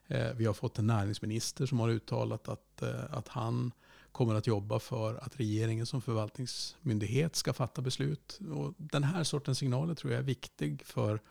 Eh, 0.08 0.34
vi 0.36 0.46
har 0.46 0.54
fått 0.54 0.80
en 0.80 0.88
näringsminister 0.88 1.66
som 1.66 1.80
har 1.80 1.90
uttalat 1.90 2.48
att, 2.48 2.82
eh, 2.82 3.04
att 3.10 3.28
han 3.28 3.72
kommer 4.12 4.36
att 4.36 4.48
jobba 4.48 4.80
för 4.80 5.16
att 5.16 5.40
regeringen 5.40 5.86
som 5.86 6.02
förvaltningsmyndighet 6.02 7.36
ska 7.36 7.54
fatta 7.54 7.82
beslut. 7.82 8.40
Och 8.52 8.74
den 8.78 9.04
här 9.04 9.24
sortens 9.24 9.58
signaler 9.58 9.96
tror 9.96 10.14
jag 10.14 10.20
är 10.20 10.24
viktig 10.24 10.86
för, 10.86 11.22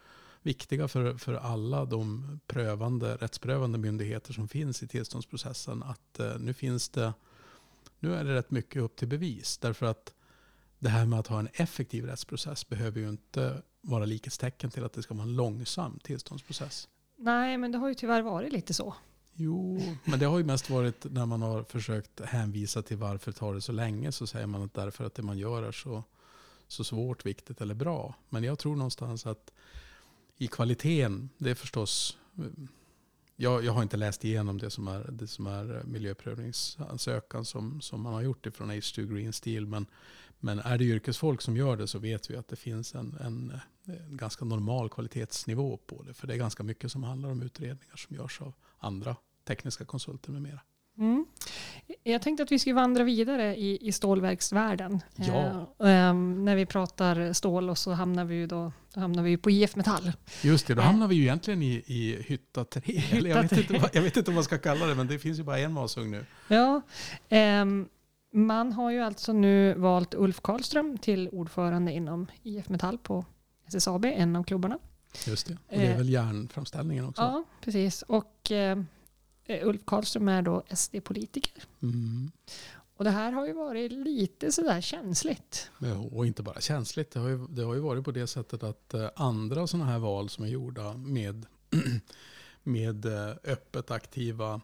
viktiga 0.42 0.88
för, 0.88 1.14
för 1.14 1.34
alla 1.34 1.84
de 1.84 2.40
prövande, 2.46 3.16
rättsprövande 3.16 3.78
myndigheter 3.78 4.32
som 4.32 4.48
finns 4.48 4.82
i 4.82 4.88
tillståndsprocessen. 4.88 5.82
Att 5.82 6.20
eh, 6.20 6.38
nu 6.38 6.54
finns 6.54 6.88
det, 6.88 7.12
nu 7.98 8.14
är 8.14 8.24
det 8.24 8.34
rätt 8.34 8.50
mycket 8.50 8.82
upp 8.82 8.96
till 8.96 9.08
bevis. 9.08 9.58
Därför 9.58 9.86
att 9.86 10.14
det 10.78 10.88
här 10.88 11.06
med 11.06 11.18
att 11.18 11.26
ha 11.26 11.38
en 11.38 11.48
effektiv 11.52 12.04
rättsprocess 12.04 12.68
behöver 12.68 13.00
ju 13.00 13.08
inte 13.08 13.62
vara 13.80 14.04
likhetstecken 14.04 14.70
till 14.70 14.84
att 14.84 14.92
det 14.92 15.02
ska 15.02 15.14
vara 15.14 15.24
en 15.24 15.36
långsam 15.36 15.98
tillståndsprocess. 16.02 16.88
Nej, 17.16 17.58
men 17.58 17.72
det 17.72 17.78
har 17.78 17.88
ju 17.88 17.94
tyvärr 17.94 18.22
varit 18.22 18.52
lite 18.52 18.74
så. 18.74 18.94
Jo, 19.42 19.80
men 20.04 20.18
det 20.18 20.26
har 20.26 20.38
ju 20.38 20.44
mest 20.44 20.70
varit 20.70 21.06
när 21.10 21.26
man 21.26 21.42
har 21.42 21.62
försökt 21.62 22.20
hänvisa 22.20 22.82
till 22.82 22.96
varför 22.96 23.32
tar 23.32 23.54
det 23.54 23.60
så 23.60 23.72
länge 23.72 24.12
så 24.12 24.26
säger 24.26 24.46
man 24.46 24.62
att 24.62 24.74
därför 24.74 25.04
att 25.04 25.14
det 25.14 25.22
man 25.22 25.38
gör 25.38 25.62
är 25.62 25.72
så, 25.72 26.04
så 26.68 26.84
svårt, 26.84 27.26
viktigt 27.26 27.60
eller 27.60 27.74
bra. 27.74 28.14
Men 28.28 28.44
jag 28.44 28.58
tror 28.58 28.76
någonstans 28.76 29.26
att 29.26 29.52
i 30.36 30.46
kvaliteten, 30.46 31.30
det 31.38 31.50
är 31.50 31.54
förstås 31.54 32.18
jag, 33.36 33.64
jag 33.64 33.72
har 33.72 33.82
inte 33.82 33.96
läst 33.96 34.24
igenom 34.24 34.58
det 34.58 34.70
som 34.70 34.88
är, 34.88 35.10
det 35.10 35.26
som 35.26 35.46
är 35.46 35.82
miljöprövningsansökan 35.84 37.44
som, 37.44 37.80
som 37.80 38.00
man 38.00 38.12
har 38.12 38.22
gjort 38.22 38.46
ifrån 38.46 38.70
H2 38.70 39.14
Green 39.14 39.32
Steel. 39.32 39.66
Men, 39.66 39.86
men 40.40 40.58
är 40.58 40.78
det 40.78 40.84
yrkesfolk 40.84 41.42
som 41.42 41.56
gör 41.56 41.76
det 41.76 41.86
så 41.86 41.98
vet 41.98 42.30
vi 42.30 42.36
att 42.36 42.48
det 42.48 42.56
finns 42.56 42.94
en, 42.94 43.16
en, 43.20 43.52
en 43.84 44.16
ganska 44.16 44.44
normal 44.44 44.88
kvalitetsnivå 44.88 45.76
på 45.76 46.02
det. 46.02 46.14
För 46.14 46.26
det 46.26 46.34
är 46.34 46.38
ganska 46.38 46.62
mycket 46.62 46.92
som 46.92 47.02
handlar 47.02 47.30
om 47.30 47.42
utredningar 47.42 47.96
som 47.96 48.16
görs 48.16 48.40
av 48.40 48.54
andra 48.78 49.16
tekniska 49.44 49.84
konsulter 49.84 50.30
med 50.32 50.42
mera. 50.42 50.60
Mm. 50.98 51.26
Jag 52.04 52.22
tänkte 52.22 52.42
att 52.42 52.52
vi 52.52 52.58
skulle 52.58 52.74
vandra 52.74 53.04
vidare 53.04 53.56
i, 53.56 53.88
i 53.88 53.92
stålverksvärlden. 53.92 55.00
Ja. 55.16 55.66
Eh, 55.80 55.88
ehm, 55.90 56.44
när 56.44 56.56
vi 56.56 56.66
pratar 56.66 57.32
stål 57.32 57.70
och 57.70 57.78
så 57.78 57.92
hamnar 57.92 58.24
vi 58.24 58.34
ju 58.34 58.46
då, 58.46 58.72
då 58.94 59.00
hamnar 59.00 59.22
vi 59.22 59.36
på 59.36 59.50
IF 59.50 59.76
Metall. 59.76 60.12
Just 60.42 60.66
det, 60.66 60.74
då 60.74 60.80
Eh. 60.80 60.86
hamnar 60.86 61.08
vi 61.08 61.14
ju 61.14 61.22
egentligen 61.22 61.62
i, 61.62 61.82
i 61.86 62.22
hytta 62.26 62.64
3. 62.64 63.02
Eller 63.12 63.30
jag, 63.30 63.42
vet 63.42 63.52
inte, 63.52 63.78
vad- 63.78 63.90
jag 63.96 64.02
vet 64.02 64.16
inte 64.16 64.30
vad 64.30 64.34
man 64.34 64.44
ska 64.44 64.58
kalla 64.58 64.86
det, 64.86 64.94
men 64.94 65.06
det 65.06 65.18
finns 65.18 65.38
ju 65.38 65.42
bara 65.42 65.58
en 65.58 65.72
masugn 65.72 66.10
nu. 66.10 66.26
Ja, 66.48 66.80
ehm, 67.28 67.88
man 68.32 68.72
har 68.72 68.90
ju 68.90 69.00
alltså 69.00 69.32
nu 69.32 69.74
valt 69.74 70.14
Ulf 70.14 70.40
Karlström 70.40 70.98
till 70.98 71.28
ordförande 71.28 71.92
inom 71.92 72.26
IF 72.42 72.68
Metall 72.68 72.98
på 72.98 73.24
SSAB, 73.66 74.04
en 74.04 74.36
av 74.36 74.44
klubbarna. 74.44 74.78
Just 75.26 75.46
det. 75.46 75.52
Och 75.54 75.58
det 75.78 75.86
är 75.86 75.90
Eh. 75.90 75.96
väl 75.96 76.08
järnframställningen 76.08 77.04
också? 77.08 77.22
Ja, 77.22 77.44
precis. 77.60 78.02
Och 78.02 78.52
eh, 78.52 78.78
Ulf 79.62 79.80
Karlström 79.84 80.28
är 80.28 80.42
då 80.42 80.62
SD-politiker. 80.70 81.62
Mm. 81.82 82.30
Och 82.96 83.04
det 83.04 83.10
här 83.10 83.32
har 83.32 83.46
ju 83.46 83.52
varit 83.52 83.92
lite 83.92 84.52
sådär 84.52 84.80
känsligt. 84.80 85.70
Och 86.10 86.26
inte 86.26 86.42
bara 86.42 86.60
känsligt. 86.60 87.10
Det 87.10 87.20
har, 87.20 87.28
ju, 87.28 87.46
det 87.48 87.62
har 87.62 87.74
ju 87.74 87.80
varit 87.80 88.04
på 88.04 88.10
det 88.10 88.26
sättet 88.26 88.62
att 88.62 88.94
eh, 88.94 89.08
andra 89.16 89.66
sådana 89.66 89.90
här 89.90 89.98
val 89.98 90.28
som 90.28 90.44
är 90.44 90.48
gjorda 90.48 90.92
med, 90.92 91.46
med 92.62 93.04
eh, 93.04 93.34
öppet 93.44 93.90
aktiva 93.90 94.60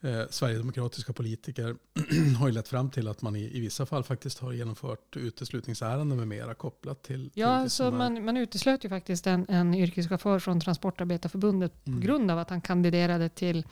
eh, 0.00 0.22
sverigedemokratiska 0.30 1.12
politiker 1.12 1.76
har 2.38 2.48
ju 2.48 2.54
lett 2.54 2.68
fram 2.68 2.90
till 2.90 3.08
att 3.08 3.22
man 3.22 3.36
i, 3.36 3.56
i 3.56 3.60
vissa 3.60 3.86
fall 3.86 4.04
faktiskt 4.04 4.38
har 4.38 4.52
genomfört 4.52 5.16
uteslutningsärenden 5.16 6.18
med 6.18 6.28
mera 6.28 6.54
kopplat 6.54 7.02
till, 7.02 7.30
till 7.30 7.40
Ja, 7.42 7.62
det 7.62 7.70
så 7.70 7.90
man, 7.90 8.24
man 8.24 8.36
uteslöt 8.36 8.84
ju 8.84 8.88
faktiskt 8.88 9.26
en, 9.26 9.46
en 9.48 9.74
yrkeschaufför 9.74 10.38
från 10.38 10.60
Transportarbetarförbundet 10.60 11.72
Mm. 11.86 12.00
på 12.00 12.06
grund 12.06 12.30
av 12.30 12.38
att 12.38 12.50
han 12.50 12.60
kandiderade 12.60 13.28
till 13.28 13.66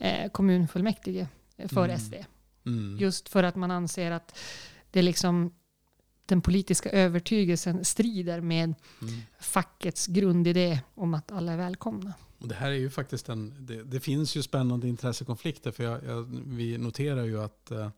eh, 0.00 0.30
kommunfullmäktige 0.30 1.28
för 1.68 1.84
Mm. 1.84 1.98
SD. 1.98 2.14
Mm. 2.66 2.96
Just 3.00 3.28
för 3.28 3.42
att 3.42 3.56
man 3.56 3.70
anser 3.70 4.10
att 4.10 4.38
det 4.90 5.02
liksom 5.02 5.52
den 6.30 6.40
politiska 6.40 6.90
övertygelsen 6.90 7.84
strider 7.84 8.40
med 8.40 8.74
Mm. 9.02 9.20
fackets 9.40 10.06
grundidé 10.06 10.80
om 10.94 11.14
att 11.14 11.32
alla 11.32 11.52
är 11.52 11.56
välkomna. 11.56 12.12
Det 12.38 12.54
här 12.54 12.70
är 12.70 12.74
ju 12.74 12.90
faktiskt 12.90 13.28
en, 13.28 13.54
det, 13.58 13.82
det 13.82 14.00
finns 14.00 14.36
ju 14.36 14.42
spännande 14.42 14.88
intressekonflikter 14.88 15.70
för 15.70 15.84
jag, 15.84 16.04
jag, 16.04 16.42
vi 16.46 16.78
noterar 16.78 17.24
ju 17.24 17.42
att 17.42 17.70
eh, 17.70 17.90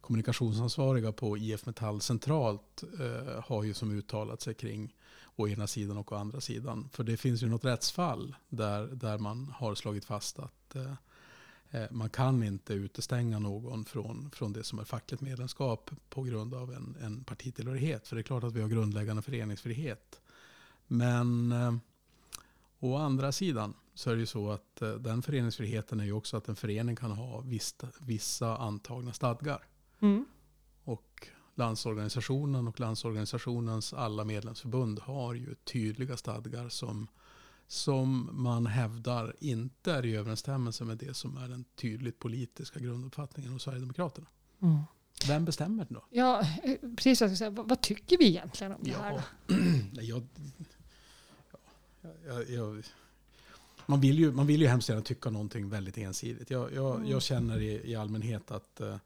kommunikationsansvariga 0.00 1.12
på 1.12 1.38
IF 1.38 1.66
Metall 1.66 2.00
centralt 2.00 2.82
eh, 3.00 3.44
har 3.44 3.64
ju 3.64 3.74
som 3.74 3.98
uttalat 3.98 4.40
sig 4.40 4.54
kring 4.54 4.94
å 5.36 5.48
ena 5.48 5.66
sidan 5.66 5.96
och 5.98 6.12
å 6.12 6.14
andra 6.14 6.40
sidan. 6.40 6.88
För 6.92 7.04
det 7.04 7.16
finns 7.16 7.42
ju 7.42 7.48
något 7.48 7.64
rättsfall 7.64 8.36
där, 8.48 8.86
där 8.86 9.18
man 9.18 9.54
har 9.56 9.74
slagit 9.74 10.04
fast 10.04 10.38
att 10.38 10.76
eh, 10.76 10.92
man 11.90 12.10
kan 12.10 12.42
inte 12.42 12.74
utestänga 12.74 13.38
någon 13.38 13.84
från, 13.84 14.30
från 14.30 14.52
det 14.52 14.64
som 14.64 14.78
är 14.78 14.84
fackligt 14.84 15.22
medlemskap 15.22 15.90
på 16.08 16.22
grund 16.22 16.54
av 16.54 16.72
en, 16.72 16.96
en 17.00 17.24
partitillhörighet. 17.24 18.08
För 18.08 18.16
det 18.16 18.20
är 18.20 18.24
klart 18.24 18.44
att 18.44 18.52
vi 18.52 18.60
har 18.60 18.68
grundläggande 18.68 19.22
föreningsfrihet. 19.22 20.20
Men 20.86 21.52
eh, 21.52 21.74
Å 22.82 22.96
andra 22.96 23.32
sidan 23.32 23.74
så 23.94 24.10
är 24.10 24.14
det 24.14 24.20
ju 24.20 24.26
så 24.26 24.50
att 24.50 24.82
eh, 24.82 24.90
den 24.90 25.22
föreningsfriheten 25.22 26.00
är 26.00 26.04
ju 26.04 26.12
också 26.12 26.36
att 26.36 26.48
en 26.48 26.56
förening 26.56 26.96
kan 26.96 27.10
ha 27.10 27.40
vissa, 27.40 27.88
vissa 27.98 28.56
antagna 28.56 29.12
stadgar. 29.12 29.64
Mm. 30.00 30.24
Och 30.84 31.28
Landsorganisationen 31.54 32.68
och 32.68 32.80
Landsorganisationens 32.80 33.92
alla 33.92 34.24
medlemsförbund 34.24 34.98
har 34.98 35.34
ju 35.34 35.54
tydliga 35.54 36.16
stadgar 36.16 36.68
som, 36.68 37.08
som 37.70 38.30
man 38.32 38.66
hävdar 38.66 39.36
inte 39.40 39.92
är 39.92 40.06
i 40.06 40.16
överensstämmelse 40.16 40.84
med 40.84 40.98
det 40.98 41.14
som 41.14 41.36
är 41.36 41.48
den 41.48 41.64
tydligt 41.76 42.18
politiska 42.18 42.80
grunduppfattningen 42.80 43.52
hos 43.52 43.62
Sverigedemokraterna. 43.62 44.26
Mm. 44.62 44.78
Vem 45.28 45.44
bestämmer 45.44 45.84
det 45.84 45.94
då? 45.94 46.04
Ja, 46.10 46.40
eh, 46.40 46.76
precis. 46.96 47.20
Jag 47.20 47.30
ska 47.30 47.36
säga, 47.36 47.50
vad, 47.50 47.68
vad 47.68 47.80
tycker 47.80 48.18
vi 48.18 48.26
egentligen 48.28 48.72
om 48.72 48.80
det 48.82 48.90
här? 48.90 49.12
Ja, 49.12 49.22
då? 49.46 49.54
nej, 49.92 50.08
jag, 50.08 50.26
ja, 51.52 51.58
jag, 52.26 52.50
jag, 52.50 52.84
man, 53.86 54.00
vill 54.00 54.18
ju, 54.18 54.32
man 54.32 54.46
vill 54.46 54.60
ju 54.60 54.66
hemskt 54.68 54.88
gärna 54.88 55.02
tycka 55.02 55.30
någonting 55.30 55.68
väldigt 55.68 55.98
ensidigt. 55.98 56.50
Jag, 56.50 56.72
jag, 56.74 56.96
Mm. 56.96 57.10
jag 57.10 57.22
känner 57.22 57.60
i, 57.60 57.90
i 57.90 57.94
allmänhet 57.94 58.50
att 58.50 58.80
eh, 58.80 58.96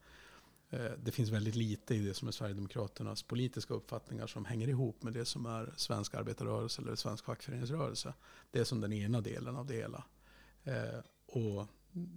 det 1.03 1.11
finns 1.11 1.29
väldigt 1.29 1.55
lite 1.55 1.95
i 1.95 1.99
det 1.99 2.13
som 2.13 2.27
är 2.27 2.31
Sverigedemokraternas 2.31 3.23
politiska 3.23 3.73
uppfattningar 3.73 4.27
som 4.27 4.45
hänger 4.45 4.67
ihop 4.67 5.03
med 5.03 5.13
det 5.13 5.25
som 5.25 5.45
är 5.45 5.73
svensk 5.77 6.13
arbetarrörelse 6.13 6.81
eller 6.81 6.95
svensk 6.95 7.25
fackföreningsrörelse. 7.25 8.13
Det 8.51 8.59
är 8.59 8.63
som 8.63 8.81
den 8.81 8.93
ena 8.93 9.21
delen 9.21 9.55
av 9.55 9.65
det 9.65 9.73
hela. 9.73 10.03
Eh, 10.63 10.99
och 11.25 11.67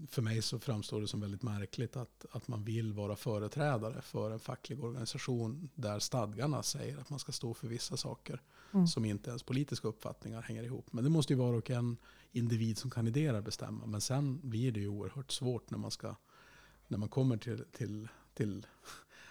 för 0.08 0.22
mig 0.22 0.42
så 0.42 0.58
framstår 0.58 1.00
det 1.00 1.08
som 1.08 1.20
väldigt 1.20 1.42
märkligt 1.42 1.96
att, 1.96 2.26
att 2.30 2.48
man 2.48 2.64
vill 2.64 2.92
vara 2.92 3.16
företrädare 3.16 4.02
för 4.02 4.30
en 4.30 4.40
facklig 4.40 4.84
organisation 4.84 5.70
där 5.74 5.98
stadgarna 5.98 6.62
säger 6.62 6.98
att 6.98 7.10
man 7.10 7.18
ska 7.18 7.32
stå 7.32 7.54
för 7.54 7.68
vissa 7.68 7.96
saker 7.96 8.42
Mm. 8.72 8.86
som 8.86 9.04
inte 9.04 9.30
ens 9.30 9.42
politiska 9.42 9.88
uppfattningar 9.88 10.42
hänger 10.42 10.62
ihop. 10.62 10.92
Men 10.92 11.04
det 11.04 11.10
måste 11.10 11.32
ju 11.32 11.38
var 11.38 11.54
och 11.54 11.70
en 11.70 11.96
individ 12.32 12.78
som 12.78 12.90
kandiderar 12.90 13.40
bestämma. 13.40 13.86
Men 13.86 14.00
sen 14.00 14.40
blir 14.42 14.72
det 14.72 14.80
ju 14.80 14.88
oerhört 14.88 15.30
svårt 15.30 15.70
när 15.70 15.78
man, 15.78 15.90
ska, 15.90 16.14
när 16.88 16.98
man 16.98 17.08
kommer 17.08 17.36
till, 17.36 17.64
till, 17.72 18.08
till 18.38 18.66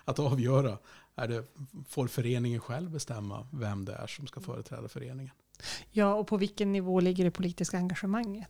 att 0.05 0.19
avgöra. 0.19 0.77
Är 1.15 1.27
det, 1.27 1.43
får 1.87 2.07
föreningen 2.07 2.59
själv 2.59 2.91
bestämma 2.91 3.47
vem 3.53 3.85
det 3.85 3.93
är 3.93 4.07
som 4.07 4.27
ska 4.27 4.41
företräda 4.41 4.87
föreningen? 4.87 5.33
Ja, 5.91 6.13
och 6.13 6.27
på 6.27 6.37
vilken 6.37 6.71
nivå 6.71 6.99
ligger 6.99 7.23
det 7.23 7.31
politiska 7.31 7.77
engagemanget 7.77 8.49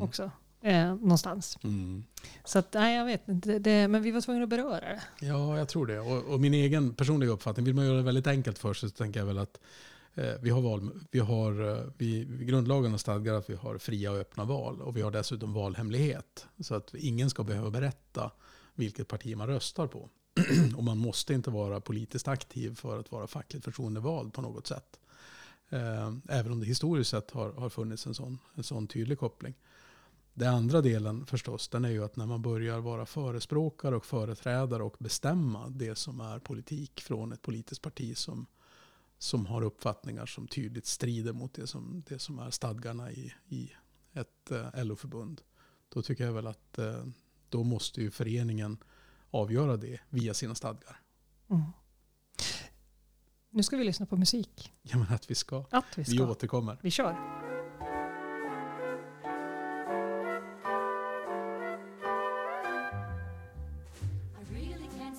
också? 0.00 0.30
Eh, 0.60 0.94
någonstans. 0.94 1.58
Mm. 1.64 2.04
Så 2.44 2.58
att, 2.58 2.74
nej, 2.74 2.96
jag 2.96 3.04
vet 3.04 3.28
inte. 3.28 3.58
Det, 3.58 3.88
men 3.88 4.02
vi 4.02 4.10
var 4.10 4.20
tvungna 4.20 4.42
att 4.42 4.48
beröra 4.48 4.80
det. 4.80 5.02
Ja, 5.20 5.58
jag 5.58 5.68
tror 5.68 5.86
det. 5.86 6.00
Och, 6.00 6.34
och 6.34 6.40
min 6.40 6.54
egen 6.54 6.94
personliga 6.94 7.30
uppfattning, 7.30 7.66
vill 7.66 7.74
man 7.74 7.86
göra 7.86 7.96
det 7.96 8.02
väldigt 8.02 8.26
enkelt 8.26 8.58
för 8.58 8.74
sig 8.74 8.88
så 8.88 8.94
tänker 8.94 9.20
jag 9.20 9.26
väl 9.26 9.38
att 9.38 9.60
eh, 10.14 10.32
vi 10.42 10.50
har 10.50 10.60
val, 10.60 10.90
vi 11.10 11.18
har, 11.18 11.70
eh, 11.70 11.84
vi, 11.98 12.24
grundlagen 12.24 12.98
stadgar 12.98 13.34
att 13.34 13.50
vi 13.50 13.54
har 13.54 13.78
fria 13.78 14.10
och 14.10 14.18
öppna 14.18 14.44
val 14.44 14.80
och 14.80 14.96
vi 14.96 15.02
har 15.02 15.10
dessutom 15.10 15.52
valhemlighet. 15.52 16.46
Så 16.60 16.74
att 16.74 16.94
ingen 16.94 17.30
ska 17.30 17.44
behöva 17.44 17.70
berätta 17.70 18.30
vilket 18.78 19.08
parti 19.08 19.36
man 19.36 19.46
röstar 19.46 19.86
på. 19.86 20.08
och 20.76 20.84
man 20.84 20.98
måste 20.98 21.34
inte 21.34 21.50
vara 21.50 21.80
politiskt 21.80 22.28
aktiv 22.28 22.74
för 22.74 22.98
att 22.98 23.12
vara 23.12 23.26
fackligt 23.26 23.64
förtroendevald 23.64 24.32
på 24.32 24.42
något 24.42 24.66
sätt. 24.66 25.00
Eh, 25.68 26.12
även 26.28 26.52
om 26.52 26.60
det 26.60 26.66
historiskt 26.66 27.10
sett 27.10 27.30
har, 27.30 27.52
har 27.52 27.68
funnits 27.68 28.06
en 28.06 28.14
sån, 28.14 28.38
en 28.54 28.62
sån 28.62 28.86
tydlig 28.86 29.18
koppling. 29.18 29.54
Den 30.34 30.54
andra 30.54 30.80
delen 30.80 31.26
förstås, 31.26 31.68
den 31.68 31.84
är 31.84 31.90
ju 31.90 32.04
att 32.04 32.16
när 32.16 32.26
man 32.26 32.42
börjar 32.42 32.78
vara 32.78 33.06
förespråkare 33.06 33.96
och 33.96 34.04
företrädare 34.04 34.82
och 34.82 34.96
bestämma 34.98 35.68
det 35.68 35.94
som 35.94 36.20
är 36.20 36.38
politik 36.38 37.00
från 37.00 37.32
ett 37.32 37.42
politiskt 37.42 37.82
parti 37.82 38.16
som, 38.16 38.46
som 39.18 39.46
har 39.46 39.62
uppfattningar 39.62 40.26
som 40.26 40.48
tydligt 40.48 40.86
strider 40.86 41.32
mot 41.32 41.54
det 41.54 41.66
som, 41.66 42.02
det 42.08 42.18
som 42.18 42.38
är 42.38 42.50
stadgarna 42.50 43.12
i, 43.12 43.34
i 43.48 43.72
ett 44.12 44.50
eh, 44.50 44.84
LO-förbund. 44.84 45.40
Då 45.88 46.02
tycker 46.02 46.24
jag 46.24 46.32
väl 46.32 46.46
att 46.46 46.78
eh, 46.78 47.04
då 47.50 47.64
måste 47.64 48.00
ju 48.00 48.10
föreningen 48.10 48.78
avgöra 49.30 49.76
det 49.76 50.00
via 50.08 50.34
sina 50.34 50.54
stadgar. 50.54 51.00
Mm. 51.50 51.62
Nu 53.50 53.62
ska 53.62 53.76
vi 53.76 53.84
lyssna 53.84 54.06
på 54.06 54.16
musik. 54.16 54.72
Jag 54.82 55.00
menar 55.00 55.14
att 55.14 55.30
vi 55.30 55.34
ska. 55.34 55.64
Att 55.70 55.84
vi 55.98 56.02
Vi 56.02 56.16
ska. 56.16 56.30
återkommer. 56.30 56.78
Vi 56.82 56.90
kör. 56.90 57.16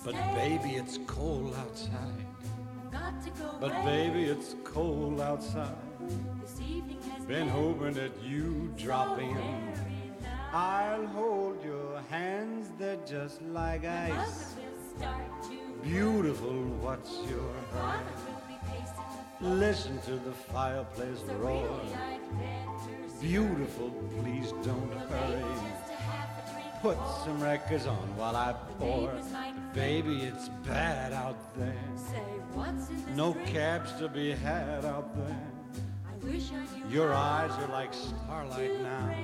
But 0.04 0.14
baby, 0.34 0.76
it's 0.76 0.98
cold 1.06 1.54
outside. 1.54 2.26
But 2.90 3.60
But 3.60 3.84
baby, 3.84 4.24
it's 4.24 4.54
cold 4.64 5.20
outside. 5.20 5.76
Been 7.28 7.48
hoping 7.48 7.94
that 7.94 8.10
you 8.24 8.70
drop 8.76 9.20
in. 9.20 9.36
I'll 10.52 11.06
hold 11.06 11.64
your 11.64 12.00
hands, 12.10 12.72
they're 12.76 12.98
just 13.06 13.40
like 13.42 13.84
ice. 13.84 14.56
Beautiful, 15.82 16.64
what's 16.82 17.18
your 17.28 17.54
hurry? 17.72 18.02
Listen 19.40 19.98
to 20.02 20.16
the 20.16 20.32
fireplace 20.32 21.20
roar. 21.38 21.80
beautiful, 23.20 23.90
please 24.18 24.52
don't 24.64 24.92
hurry. 25.08 25.44
Put 26.82 26.98
some 27.24 27.40
records 27.40 27.86
on 27.86 28.16
while 28.16 28.34
I 28.34 28.52
pour. 28.78 29.12
Baby, 29.72 30.22
it's 30.22 30.48
bad 30.66 31.12
out 31.12 31.54
there. 31.56 31.74
No 33.14 33.34
cabs 33.46 33.92
to 34.00 34.08
be 34.08 34.32
had 34.32 34.84
out 34.84 35.14
there. 35.16 36.32
Your 36.90 37.12
eyes 37.14 37.52
are 37.52 37.68
like 37.68 37.94
starlight 37.94 38.82
now. 38.82 39.14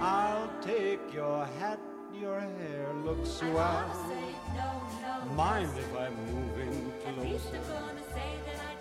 I'll 0.00 0.50
take 0.62 1.00
your 1.14 1.46
hat, 1.58 1.80
your 2.20 2.40
hair 2.40 2.92
looks 3.04 3.30
swell. 3.30 3.90
Mind 5.36 5.70
if 5.78 5.96
I 5.96 6.10
move 6.10 6.58
in 6.60 6.92
closer? 7.02 7.60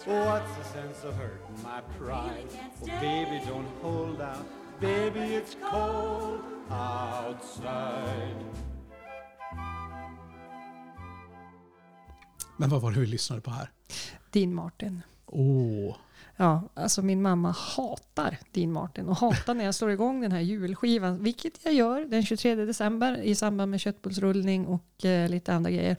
What's 0.06 0.56
the 0.58 0.64
sense 0.64 1.04
of 1.04 1.16
hurting 1.16 1.64
my 1.64 1.82
pride? 2.00 2.48
Oh, 2.82 2.86
baby, 3.02 3.42
don't 3.46 3.68
hold 3.82 4.22
out. 4.22 4.46
Baby, 4.80 5.36
it's 5.36 5.56
cold 5.72 6.42
outside. 6.70 8.46
Men 12.58 12.70
vad 12.70 12.82
var 12.82 12.92
det 12.92 13.00
vi 13.00 13.06
lyssnade 13.06 13.42
på 13.42 13.52
här? 13.52 13.72
Dean 14.32 14.54
Martin. 14.54 15.02
Åh, 15.28 15.96
Ja, 16.40 16.70
alltså 16.74 17.02
min 17.02 17.22
mamma 17.22 17.52
hatar 17.52 18.38
Dean 18.52 18.72
Martin 18.72 19.08
och 19.08 19.18
hatar 19.18 19.54
när 19.54 19.66
jag 19.66 19.76
slår 19.76 19.92
igång 19.92 20.22
den 20.22 20.32
här 20.32 20.40
julskivan, 20.40 21.24
vilket 21.24 21.66
jag 21.66 21.74
gör 21.74 22.06
den 22.06 22.26
23 22.26 22.56
december 22.56 23.22
i 23.22 23.36
samband 23.36 23.72
med 23.72 23.80
köttbullsrullning 23.80 24.66
och 24.66 25.06
eh, 25.06 25.30
lite 25.30 25.54
andra 25.54 25.72
grejer. 25.72 25.98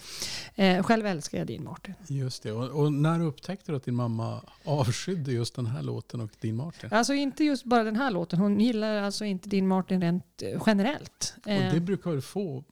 Eh, 0.55 0.83
själv 0.83 1.07
älskar 1.07 1.39
jag 1.39 1.47
Dean 1.47 1.65
Martin. 1.65 1.95
just 2.07 2.43
det. 2.43 2.53
Och, 2.53 2.81
och 2.83 2.93
när 2.93 3.21
upptäckte 3.23 3.73
du 3.73 3.77
att 3.77 3.85
din 3.85 3.95
mamma 3.95 4.43
avskydde 4.65 5.33
just 5.33 5.55
den 5.55 5.67
här 5.67 5.83
låten 5.83 6.21
och 6.21 6.31
din 6.41 6.57
Martin? 6.57 6.91
Alltså 6.93 7.15
inte 7.15 7.45
just 7.45 7.65
bara 7.65 7.85
den 7.85 7.97
här 7.97 8.11
låten, 8.11 8.39
hon 8.39 8.61
gillar 8.61 9.03
alltså 9.03 9.25
inte 9.25 9.49
Dean 9.49 9.69
Martin 9.69 10.01
rent 10.01 10.43
eh, 10.43 10.63
generellt. 10.67 11.35
Och 11.45 11.51
Eh, 11.51 11.75
det 11.75 11.81
brukar 11.81 12.11
väl 12.11 12.23
få 12.23 12.65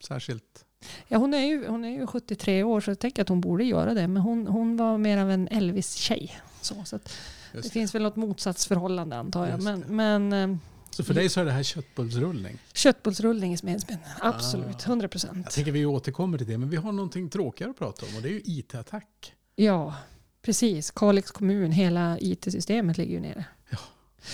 särskilt... 0.00 0.64
ja, 1.08 1.18
hon, 1.18 1.34
är 1.34 1.38
ju, 1.46 1.66
hon 1.68 1.84
är 1.84 1.88
ju 1.90 2.06
73 2.06 2.62
år 2.62 2.80
så 2.80 2.90
jag 2.90 2.98
tänker 2.98 3.22
att 3.22 3.28
hon 3.28 3.40
borde 3.40 3.64
göra 3.64 3.94
det, 3.94 4.08
men 4.08 4.22
hon, 4.22 4.46
hon 4.46 4.76
var 4.76 4.98
mer 4.98 5.18
av 5.18 5.30
en 5.30 5.48
Elvis-tjej. 5.48 6.40
Så, 6.60 6.84
så 6.84 6.96
det 6.96 7.60
det. 7.62 7.70
finns 7.70 7.94
väl 7.94 8.02
något 8.02 8.16
motsatsförhållande 8.16 9.16
antar 9.16 9.46
jag. 9.48 9.62
Men, 9.62 9.80
men 9.80 10.32
eh, 10.52 10.56
Så 10.90 11.04
för 11.04 11.14
dig 11.14 11.28
så 11.28 11.40
är 11.40 11.44
det 11.44 11.50
här 11.52 11.62
köttbullsrullning? 11.62 12.58
köttbullsrullning 12.72 13.52
i 13.52 13.56
Smedsbyn, 13.56 13.98
absolut, 14.20 14.76
Ah. 14.76 14.86
100 14.86 15.04
Jag 15.04 15.10
procent. 15.10 15.50
tänker 15.50 15.72
vi 15.72 15.86
återkommer 15.86 16.38
till 16.38 16.46
det, 16.46 16.58
men 16.58 16.70
vi 16.70 16.76
har 16.76 16.92
någonting 16.92 17.28
tråkigare 17.30 17.70
att 17.70 17.78
prata 17.78 18.06
om 18.06 18.16
och 18.16 18.22
det 18.22 18.28
är 18.28 18.32
ju 18.32 18.42
IT-attack. 18.44 19.32
Ja, 19.56 19.94
precis. 20.42 20.90
Kalix 20.90 21.30
kommun, 21.30 21.72
hela 21.72 22.18
IT-systemet 22.20 22.98
ligger 22.98 23.12
ju 23.14 23.20
nere. 23.20 23.44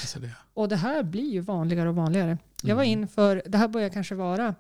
Alltså 0.01 0.19
det. 0.21 0.31
Och 0.55 0.69
det 0.69 0.77
här 0.77 1.03
blir 1.03 1.33
ju 1.33 1.41
vanligare 1.41 1.89
och 1.89 1.95
vanligare. 1.95 2.39
Jag 2.63 2.77
var 2.77 2.83
Mm. 2.85 3.01
in 3.01 3.09
för, 3.09 3.43
det 3.47 3.59
här 3.59 3.69
börjar 3.69 3.89
kanske 3.89 4.15
vara 4.15 4.55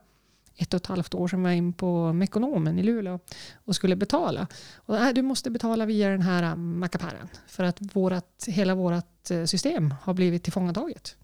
ett 0.56 0.75
och 0.75 0.80
ett 0.80 0.87
halvt 0.87 1.14
år 1.14 1.28
sedan 1.28 1.42
var 1.42 1.50
jag 1.50 1.56
in 1.56 1.73
på 1.73 2.12
Mekonomen 2.12 2.78
i 2.78 2.82
Luleå 2.82 3.18
och 3.64 3.76
skulle 3.76 3.96
betala. 3.96 4.46
Och, 4.76 4.96
äh, 4.96 5.12
du 5.12 5.23
måste 5.23 5.50
betala 5.50 5.87
via 5.87 6.08
den 6.08 6.23
här 6.23 6.42
äh, 6.42 6.56
mackapären 6.56 7.28
för 7.46 7.64
att 7.64 7.96
vårat, 7.96 8.44
hela 8.46 8.75
vårt 8.75 9.30
system 9.46 9.94
har 10.02 10.14
blivit 10.14 10.42
tillfångataget. 10.42 11.16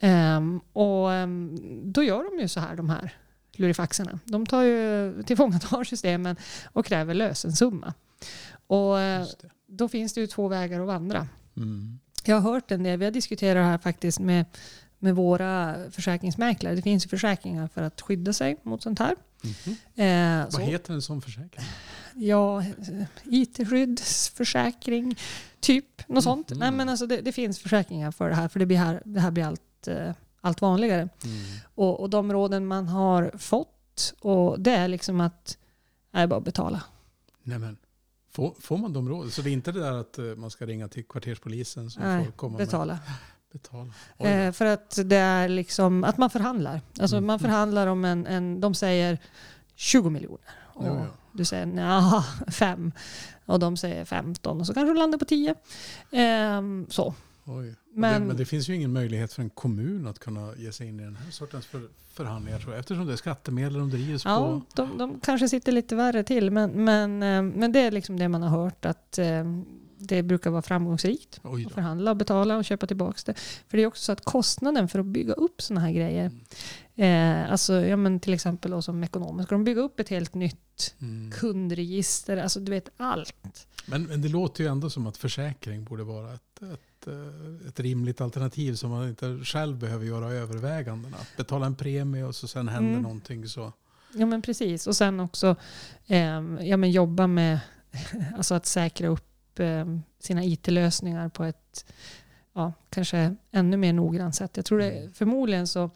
Ehm, 0.00 0.60
och 0.72 1.12
ehm, 1.12 1.58
då 1.92 2.02
gör 2.02 2.30
de 2.30 2.42
ju 2.42 2.48
så 2.48 2.60
här, 2.60 2.76
de 2.76 2.90
här 2.90 3.14
lurifaxarna. 3.52 4.18
De 4.24 4.46
tar 4.46 4.62
ju 4.62 5.22
tillfångatar 5.22 5.84
systemen 5.84 6.36
och 6.72 6.86
kräver 6.86 7.14
lösensumma. 7.14 7.94
Och 8.66 8.96
det. 8.96 9.26
då 9.66 9.88
finns 9.88 10.14
det 10.14 10.20
ju 10.20 10.26
två 10.26 10.48
vägar 10.48 10.80
att 10.80 10.86
vandra. 10.86 11.28
Mm. 11.56 11.98
Jag 12.24 12.40
har 12.40 12.52
hört 12.52 12.70
en 12.70 12.82
del. 12.82 12.98
Vi 12.98 13.04
har 13.04 13.12
diskuterat 13.12 13.56
det 13.62 13.68
här 13.68 13.78
faktiskt 13.78 14.20
med, 14.20 14.44
med 15.02 15.16
våra 15.16 15.76
försäkringsmäklare. 15.90 16.74
Det 16.74 16.82
finns 16.82 17.04
ju 17.04 17.08
försäkringar 17.08 17.68
för 17.68 17.82
att 17.82 18.00
skydda 18.00 18.32
sig 18.32 18.56
mot 18.62 18.82
sånt 18.82 18.98
här. 18.98 19.14
Mhm. 19.42 19.76
Eh, 19.94 20.44
Vad 20.44 20.52
så, 20.52 20.60
heter 20.60 20.94
en 20.94 21.02
sån 21.02 21.22
försäkring? 21.22 21.64
ja, 22.14 22.60
eh, 22.60 22.66
IT-skyddsförsäkring, 23.24 25.18
typ. 25.60 26.08
Något 26.08 26.24
sånt. 26.24 26.50
Mhm. 26.50 26.58
Nej, 26.58 26.70
men 26.70 26.88
alltså 26.88 27.06
det, 27.06 27.20
det 27.20 27.32
finns 27.32 27.58
försäkringar 27.58 28.10
för 28.10 28.28
det 28.28 28.34
här. 28.34 28.48
För 28.48 28.58
det, 28.58 28.66
blir 28.66 28.76
här, 28.78 29.02
det 29.04 29.20
här 29.20 29.30
blir 29.30 29.44
allt, 29.44 29.88
eh, 29.88 30.12
allt 30.40 30.60
vanligare. 30.60 31.00
Mm. 31.00 31.36
Och, 31.74 32.00
och 32.00 32.10
de 32.10 32.32
råden 32.32 32.66
man 32.66 32.88
har 32.88 33.30
fått, 33.38 34.14
och 34.20 34.60
det 34.60 34.70
är 34.70 34.88
liksom 34.88 35.20
att 35.20 35.58
nej, 36.10 36.26
bara 36.26 36.40
betala. 36.40 36.82
Nej, 37.42 37.58
men, 37.58 37.76
får, 38.30 38.54
får 38.60 38.76
man 38.78 38.92
de 38.92 39.08
råden? 39.08 39.30
Så 39.30 39.42
det 39.42 39.50
är 39.50 39.52
inte 39.52 39.72
det 39.72 39.80
där 39.80 39.92
att 39.92 40.18
eh, 40.18 40.24
man 40.24 40.50
ska 40.50 40.66
ringa 40.66 40.88
till 40.88 41.04
kvarterspolisen 41.04 41.90
som 41.90 42.02
Nej, 42.02 42.24
får 42.24 42.32
komma 42.32 42.58
Betala. 42.58 42.92
med 42.92 43.00
betala? 43.52 43.92
Eh, 44.18 44.52
för 44.52 44.64
att 44.64 44.98
det 45.04 45.16
är 45.16 45.48
liksom 45.48 46.04
att 46.04 46.18
man 46.18 46.30
förhandlar. 46.30 46.80
Alltså 47.00 47.16
Mm. 47.16 47.26
man 47.26 47.38
förhandlar 47.38 47.86
om 47.86 48.04
en, 48.04 48.26
en, 48.26 48.60
de 48.60 48.74
säger 48.74 49.18
20 49.74 50.10
miljoner. 50.10 50.40
Och 50.74 50.86
Ja, 50.86 50.94
ja. 50.98 51.06
du 51.32 51.44
säger 51.44 51.66
nja, 51.66 52.24
fem. 52.52 52.92
Och 53.46 53.58
de 53.58 53.76
säger 53.76 54.04
15 54.04 54.60
och 54.60 54.66
så 54.66 54.74
kanske 54.74 54.94
de 54.94 54.98
landar 54.98 55.18
på 55.18 55.24
10. 55.24 55.54
Ehm, 56.10 56.86
så. 56.90 57.14
Men, 57.94 58.20
det, 58.20 58.26
men 58.26 58.36
det 58.36 58.44
finns 58.44 58.68
ju 58.68 58.74
ingen 58.76 58.92
möjlighet 58.92 59.32
för 59.32 59.42
en 59.42 59.50
kommun 59.50 60.06
att 60.06 60.18
kunna 60.18 60.54
ge 60.56 60.72
sig 60.72 60.88
in 60.88 61.00
i 61.00 61.02
den 61.04 61.16
här 61.16 61.30
sortens 61.30 61.66
för, 61.66 61.82
förhandlingar 62.12 62.58
tror 62.58 62.72
jag. 62.72 62.80
Eftersom 62.80 63.06
det 63.06 63.12
är 63.12 63.16
skattemedel 63.16 63.72
de 63.78 63.90
drivs 63.90 64.24
Ja, 64.24 64.38
på. 64.38 64.62
de, 64.82 64.98
de 64.98 65.20
kanske 65.20 65.48
sitter 65.48 65.72
lite 65.72 65.96
värre 65.96 66.22
till. 66.24 66.50
Men, 66.50 66.84
men, 66.84 67.22
eh, 67.22 67.42
men 67.58 67.72
det 67.72 67.80
är 67.80 67.90
liksom 67.90 68.18
det 68.18 68.28
man 68.28 68.42
har 68.42 68.48
hört 68.62 68.84
att 68.84 69.18
eh, 69.18 69.44
det 70.00 70.22
brukar 70.22 70.50
vara 70.50 70.62
framgångsrikt. 70.62 71.40
Att 71.42 71.72
förhandla 71.74 72.10
och 72.10 72.16
betala 72.16 72.56
och 72.56 72.64
köpa 72.64 72.86
tillbaka 72.86 73.18
det. 73.26 73.34
För 73.68 73.76
det 73.76 73.82
är 73.82 73.86
också 73.86 74.02
så 74.02 74.12
att 74.12 74.24
kostnaden 74.24 74.88
för 74.88 74.98
att 74.98 75.06
bygga 75.06 75.32
upp 75.32 75.62
sådana 75.62 75.80
här 75.86 75.92
grejer. 75.92 76.30
Mm. 76.96 77.44
Eh, 77.44 77.52
alltså, 77.52 77.74
ja, 77.86 77.96
men 77.96 78.20
till 78.20 78.34
exempel 78.34 78.70
då 78.70 78.82
som 78.82 79.04
ekonomer. 79.04 79.42
Ska 79.44 79.54
de 79.54 79.64
bygga 79.64 79.80
upp 79.80 80.00
ett 80.00 80.08
helt 80.08 80.34
nytt 80.34 80.56
Mm. 81.00 81.30
kundregister, 81.30 82.36
alltså 82.36 82.60
du 82.60 82.70
vet 82.70 82.88
allt. 82.96 83.66
Men, 83.86 84.02
men 84.04 84.22
det 84.22 84.28
låter 84.28 84.64
ju 84.64 84.70
ändå 84.70 84.90
som 84.90 85.06
att 85.06 85.16
försäkring 85.16 85.84
borde 85.84 86.04
vara 86.04 86.34
ett, 86.34 86.62
ett, 86.62 87.06
eh, 87.06 87.68
ett 87.68 87.80
rimligt 87.80 88.20
alternativ 88.20 88.74
som 88.74 88.90
man 88.90 89.08
inte 89.08 89.38
själv 89.44 89.78
behöver 89.78 90.06
göra 90.06 90.30
övervägandena. 90.32 91.16
Betala 91.36 91.66
en 91.66 91.74
premie 91.74 92.24
och 92.24 92.34
så 92.34 92.48
sen 92.48 92.68
händer 92.68 92.90
Mm. 92.90 93.02
någonting 93.02 93.48
så. 93.48 93.72
Ja 94.14 94.26
men 94.26 94.42
precis. 94.42 94.86
Och 94.86 94.96
sen 94.96 95.20
också 95.20 95.56
eh, 96.06 96.20
ja, 96.60 96.76
men 96.76 96.90
jobba 96.90 97.26
med 97.26 97.60
alltså 98.36 98.54
att 98.54 98.66
säkra 98.66 99.08
upp 99.08 99.29
sina 100.18 100.44
IT-lösningar 100.44 101.28
på 101.28 101.44
ett 101.44 101.84
ja, 102.52 102.72
kanske 102.90 103.36
ännu 103.50 103.76
mer 103.76 103.92
noggrant 103.92 104.34
sätt. 104.34 104.56
Jag 104.56 104.64
tror 104.66 104.78
det, 104.78 104.90
Mm. 104.90 105.12
förmodligen 105.12 105.66
så 105.66 105.90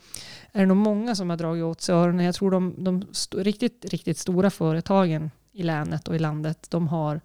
är 0.53 0.61
det 0.61 0.67
nog 0.67 0.77
många 0.77 1.15
som 1.15 1.31
har 1.31 1.37
dragit 1.37 1.65
åt 1.65 1.81
sig 1.81 1.95
öronen. 1.95 2.27
Jag 2.27 2.35
tror 2.35 2.51
de, 2.51 2.85
de 2.85 3.07
sto, 3.13 3.39
riktigt, 3.39 3.85
riktigt 3.85 4.19
stora 4.19 4.51
företagen 4.51 5.31
i 5.53 5.63
länet 5.63 6.09
och 6.09 6.17
i 6.17 6.19
landet, 6.19 6.67
de 6.71 6.89
har 6.89 7.21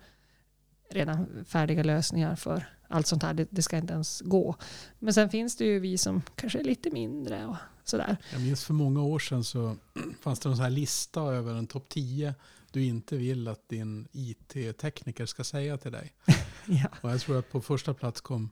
redan 0.90 1.46
färdiga 1.46 1.84
lösningar 1.84 2.36
för 2.36 2.70
allt 2.88 3.08
sånt 3.08 3.24
här. 3.24 3.34
Det, 3.34 3.48
det 3.50 3.62
ska 3.62 3.78
inte 3.78 3.94
ens 3.94 4.22
gå. 4.22 4.56
Men 5.00 5.14
sen 5.14 5.30
finns 5.30 5.58
det 5.58 5.66
ju 5.66 5.80
vi 5.80 5.98
som 5.98 6.22
kanske 6.36 6.60
är 6.60 6.64
lite 6.64 6.92
mindre 6.92 7.46
och 7.46 7.56
sådär. 7.84 8.18
Jag 8.32 8.42
minns 8.42 8.64
för 8.64 8.74
många 8.74 9.02
år 9.04 9.20
sedan 9.20 9.44
så 9.44 9.76
fanns 10.22 10.40
det 10.40 10.50
någon 10.50 10.56
sån 10.56 10.64
här 10.64 10.70
lista 10.72 11.22
över 11.22 11.56
en 11.56 11.68
topp 11.68 11.90
10 11.90 12.36
du 12.74 12.84
inte 12.84 13.18
vill 13.18 13.48
att 13.48 13.70
din 13.70 14.08
IT-tekniker 14.12 15.26
ska 15.26 15.44
säga 15.44 15.78
till 15.78 15.92
dig. 15.92 16.14
Ja. 16.72 16.90
Och 17.02 17.10
jag 17.10 17.22
tror 17.22 17.40
att 17.40 17.52
på 17.52 17.62
första 17.62 17.94
plats 17.94 18.22
kom, 18.22 18.50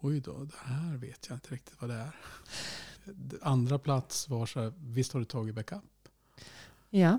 oj 0.00 0.20
då, 0.20 0.44
det 0.44 0.56
här 0.58 0.96
vet 0.96 1.26
jag 1.28 1.36
inte 1.36 1.54
riktigt 1.54 1.80
vad 1.80 1.90
det 1.90 1.96
är. 1.96 2.16
Andra 3.42 3.78
plats 3.78 4.28
var 4.28 4.46
så 4.46 4.60
här, 4.60 4.72
visst 4.78 5.12
har 5.12 5.20
du 5.20 5.26
tagit 5.26 5.54
backup? 5.54 5.82
ja. 6.90 7.18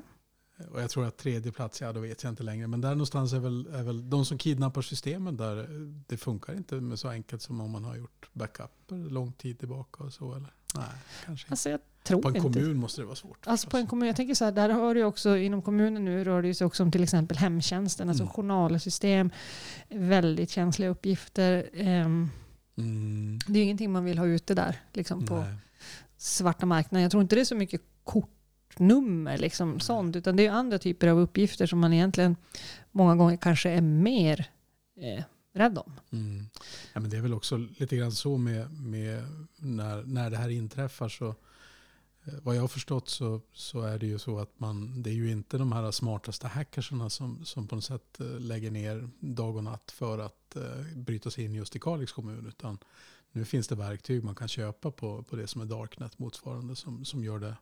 Och 0.72 0.82
jag 0.82 0.90
tror 0.90 1.06
att 1.06 1.18
tredje 1.18 1.52
plats, 1.52 1.82
ja 1.82 1.94
då 1.94 2.00
vet 2.00 2.24
jag 2.24 2.32
inte 2.32 2.44
längre. 2.44 2.68
Men 2.68 2.82
där 2.82 2.90
någonstans 2.90 3.34
är 3.34 3.40
väl, 3.40 3.68
är 3.68 3.84
väl 3.84 4.10
de 4.10 4.26
som 4.26 4.38
kidnappar 4.38 4.82
systemen 4.82 5.38
där, 5.38 5.68
det 6.08 6.18
funkar 6.18 6.54
inte 6.54 6.76
med 6.76 7.00
så 7.00 7.10
enkelt 7.10 7.42
som 7.42 7.62
om 7.62 7.72
man 7.72 7.84
har 7.84 7.96
gjort 7.96 8.30
backuper 8.34 8.96
lång 8.96 9.34
tid 9.34 9.60
tillbaka 9.60 10.04
och 10.04 10.14
så 10.14 10.36
eller? 10.36 10.54
Nej, 10.76 10.86
kanske. 11.26 11.50
Alltså 11.50 11.70
jag 11.70 11.80
tror 12.04 12.22
På 12.22 12.28
en 12.30 12.36
inte. 12.36 12.50
kommun 12.60 12.78
måste 12.78 13.02
det 13.02 13.06
vara 13.06 13.16
svårt. 13.16 13.48
Alltså 13.48 13.70
på 13.70 13.78
en 13.78 13.82
förstås. 13.84 13.90
kommun, 13.90 14.08
jag 14.08 14.16
tänker 14.16 14.36
så 14.36 14.46
här, 14.46 14.52
där 14.52 14.70
har 14.70 14.96
det 14.96 15.04
också 15.04 15.38
inom 15.38 15.62
kommunen 15.62 16.06
nu 16.06 16.24
rör 16.24 16.42
det 16.42 16.54
sig 16.54 16.68
också 16.68 16.84
om 16.84 16.92
till 16.92 17.04
exempel 17.04 17.38
hemtjänsten, 17.38 18.10
alltså 18.10 18.24
Mm. 18.24 18.34
journalsystem, 18.34 19.30
väldigt 19.90 20.50
känsliga 20.50 20.90
uppgifter. 20.90 21.70
Ehm, 21.74 22.30
Mm, 22.78 23.40
Det 23.48 23.54
är 23.54 23.58
ju 23.58 23.64
ingenting 23.64 23.92
man 23.92 24.06
vill 24.06 24.18
ha 24.18 24.26
ute 24.26 24.54
där 24.54 24.80
liksom 24.94 25.26
på 25.26 25.36
nej. 25.36 25.54
svarta 26.18 26.66
marknaden. 26.66 27.02
Jag 27.02 27.12
tror 27.12 27.24
inte 27.24 27.36
det 27.36 27.42
är 27.42 27.46
så 27.46 27.56
mycket 27.56 27.82
kortnummer 28.04 29.38
liksom 29.38 29.80
sånt, 29.80 30.16
utan 30.16 30.36
det 30.36 30.46
är 30.48 30.52
andra 30.52 30.78
typer 30.80 31.08
av 31.08 31.20
uppgifter 31.20 31.66
som 31.66 31.80
man 31.80 31.94
egentligen 31.94 32.36
många 32.92 33.16
gånger 33.16 33.38
kanske 33.38 33.70
är 33.70 33.82
mer 33.82 34.50
eh, 35.02 35.24
rädd 35.56 35.78
om. 35.78 35.94
Ja, 36.94 37.00
men 37.00 37.10
det 37.10 37.18
är 37.18 37.22
väl 37.22 37.34
också 37.34 37.58
lite 37.58 37.98
grann 37.98 38.12
så 38.12 38.38
med, 38.38 38.82
med 38.82 39.24
när, 39.56 40.04
när 40.04 40.30
det 40.30 40.38
här 40.38 40.50
inträffar 40.50 41.10
så 41.10 41.28
eh, 42.24 42.34
vad 42.44 42.56
jag 42.56 42.62
har 42.62 42.68
förstått 42.68 43.10
så, 43.10 43.42
så 43.54 43.82
är 43.82 44.00
det 44.00 44.06
ju 44.06 44.20
så 44.20 44.40
att 44.40 44.60
man, 44.60 45.04
det 45.04 45.10
är 45.10 45.14
ju 45.14 45.32
inte 45.32 45.58
de 45.58 45.72
här 45.72 45.92
smartaste 45.92 46.48
hackersarna 46.48 47.10
som, 47.10 47.46
som 47.46 47.68
på 47.68 47.76
något 47.76 47.86
sätt 47.86 48.20
eh, 48.20 48.40
lägger 48.40 48.72
ner 48.72 49.10
dag 49.20 49.56
och 49.56 49.64
natt 49.64 49.92
för 49.92 50.20
att 50.20 50.56
uh, 50.58 50.98
bryta 50.98 51.32
sig 51.32 51.46
in 51.46 51.54
just 51.54 51.76
i 51.76 51.80
Kalix 51.80 52.12
kommun. 52.12 52.48
Utan 52.48 52.78
Nu 53.32 53.46
finns 53.46 53.68
det 53.68 53.76
verktyg 53.76 54.24
man 54.24 54.36
kan 54.36 54.48
köpa 54.48 54.92
på, 54.92 55.24
på 55.24 55.36
det 55.36 55.48
som 55.48 55.62
är 55.62 55.66
Darknet 55.66 56.20
motsvarande 56.20 56.76
som, 56.76 57.06
som 57.06 57.24
gör 57.24 57.40
det 57.40 57.56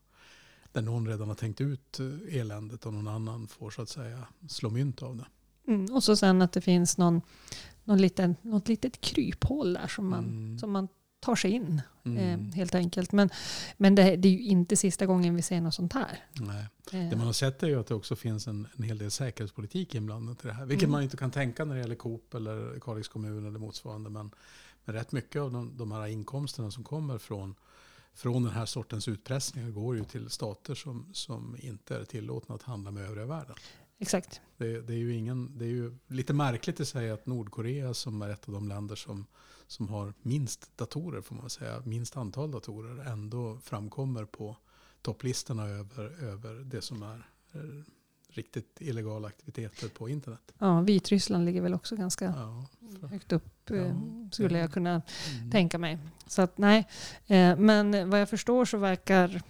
där 0.72 0.82
någon 0.82 1.08
redan 1.08 1.28
har 1.28 1.36
tänkt 1.36 1.62
ut 1.62 2.00
eländet 2.30 2.86
och 2.86 2.94
någon 2.94 3.08
annan 3.08 3.48
får 3.48 3.70
så 3.70 3.82
att 3.82 3.90
säga 3.90 4.28
slå 4.50 4.70
mynt 4.70 5.02
av 5.02 5.18
det. 5.18 5.26
Mm, 5.76 5.94
och 5.96 6.04
så 6.04 6.16
sen 6.16 6.42
att 6.42 6.52
det 6.52 6.62
finns 6.62 6.98
någon, 6.98 7.22
någon 7.84 7.98
liten, 7.98 8.36
något 8.42 8.68
litet 8.68 9.02
kryphål 9.02 9.74
där 9.74 9.88
som 9.88 10.10
man, 10.10 10.24
Mm. 10.26 10.60
som 10.60 10.72
man 10.72 10.88
tar 11.20 11.36
sig 11.36 11.52
in. 11.52 11.82
Mm. 12.06 12.18
Eh, 12.50 12.56
helt 12.56 12.76
enkelt. 12.76 13.12
Men, 13.12 13.30
men 13.78 13.96
det, 13.96 14.16
det 14.16 14.28
är 14.28 14.32
ju 14.32 14.40
inte 14.44 14.78
sista 14.78 15.06
gången 15.06 15.36
vi 15.36 15.42
ser 15.42 15.62
något 15.62 15.74
sånt 15.74 15.94
här. 15.94 16.20
Nej. 16.34 16.66
Eh, 16.94 17.10
Det 17.10 17.16
man 17.16 17.26
har 17.26 17.34
sett 17.34 17.64
är 17.64 17.68
ju 17.68 17.80
att 17.80 17.88
det 17.88 17.96
också 17.96 18.16
finns 18.16 18.48
en, 18.48 18.68
en 18.78 18.84
hel 18.84 18.98
del 18.98 19.12
säkerhetspolitik 19.12 19.96
inblandat 19.96 20.44
i 20.46 20.48
det 20.48 20.54
här. 20.54 20.66
Vilket 20.66 20.84
Mm. 20.84 20.92
man 20.92 21.04
inte 21.04 21.18
kan 21.18 21.32
tänka 21.32 21.66
när 21.66 21.76
det 21.76 21.82
gäller 21.82 21.96
Coop 21.96 22.34
eller 22.34 22.80
Kalix 22.80 23.08
kommun 23.08 23.48
eller 23.48 23.60
motsvarande. 23.60 24.10
Men, 24.10 24.32
men 24.86 24.96
rätt 24.96 25.12
mycket 25.12 25.42
av 25.42 25.52
de, 25.52 25.78
de 25.78 25.92
här 25.92 26.08
inkomsterna 26.08 26.72
som 26.72 26.84
kommer 26.84 27.18
från, 27.18 27.56
från 28.14 28.44
den 28.44 28.52
här 28.54 28.66
sortens 28.66 29.08
utpressningar 29.08 29.70
går 29.70 29.96
ju 29.98 30.04
till 30.04 30.30
stater 30.30 30.76
som, 30.76 31.10
som 31.14 31.56
inte 31.60 31.98
är 31.98 32.04
tillåtna 32.04 32.56
att 32.56 32.64
handla 32.64 32.92
med 32.92 33.06
övriga 33.06 33.26
världen. 33.26 33.56
Exakt. 34.02 34.42
Det, 34.58 34.82
det, 34.82 34.94
är 34.94 34.98
ju 34.98 35.14
ingen, 35.16 35.58
det 35.58 35.66
är 35.66 35.70
ju 35.70 35.98
lite 36.08 36.34
märkligt 36.34 36.80
i 36.80 36.86
sig 36.86 37.12
att 37.12 37.26
Nordkorea 37.26 37.94
som 37.94 38.22
är 38.22 38.30
ett 38.30 38.48
av 38.48 38.54
de 38.54 38.68
länder 38.68 38.96
som, 38.96 39.26
som 39.68 39.90
har 39.90 40.14
minst 40.22 40.78
datorer, 40.78 41.22
får 41.22 41.36
man 41.36 41.50
säga, 41.50 41.82
minst 41.86 42.18
antal 42.18 42.52
datorer, 42.52 43.06
ändå 43.12 43.58
framkommer 43.64 44.26
på 44.26 44.58
topplistorna 45.02 45.68
över, 45.68 46.24
över 46.24 46.54
det 46.54 46.82
som 46.82 47.04
är 47.04 47.28
eh, 47.54 47.60
riktigt 48.28 48.78
illegala 48.82 49.28
aktiviteter 49.28 49.90
på 49.90 50.10
internet. 50.10 50.52
Ja, 50.58 50.82
Vitryssland 50.82 51.46
ligger 51.46 51.62
väl 51.62 51.74
också 51.74 51.96
ganska 51.96 52.26
Ja, 52.26 52.68
högt 53.08 53.32
upp. 53.32 53.70
eh, 53.70 53.78
Ja. 53.78 53.94
skulle 54.32 54.60
jag 54.60 54.74
kunna 54.74 55.02
mm. 55.38 55.52
tänka 55.52 55.78
mig. 55.78 55.98
Så 56.28 56.42
att 56.42 56.58
nej. 56.58 56.88
Eh, 57.28 57.58
men 57.58 58.10
vad 58.10 58.22
jag 58.22 58.30
förstår 58.30 58.66
så 58.66 58.78
verkar 58.78 59.42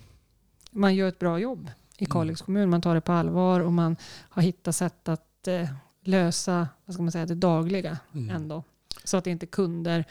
man 0.71 0.95
göra 0.95 1.09
ett 1.09 1.19
bra 1.19 1.39
jobb 1.39 1.69
i 2.01 2.05
Mm. 2.05 2.11
Kalix 2.11 2.41
kommun. 2.41 2.69
Man 2.69 2.81
tar 2.81 2.95
det 2.95 3.01
på 3.01 3.11
allvar 3.11 3.59
och 3.59 3.73
man 3.73 3.95
har 4.29 4.41
hittat 4.41 4.75
sätt 4.75 5.09
att 5.09 5.47
eh, 5.47 5.69
lösa 6.03 6.67
vad 6.85 6.93
ska 6.93 7.03
man 7.03 7.11
säga, 7.11 7.25
det 7.25 7.35
dagliga 7.35 7.97
Mm. 8.13 8.29
ändå. 8.29 8.63
Så 9.03 9.17
att 9.17 9.27
inte 9.27 9.45
kunder, 9.45 10.05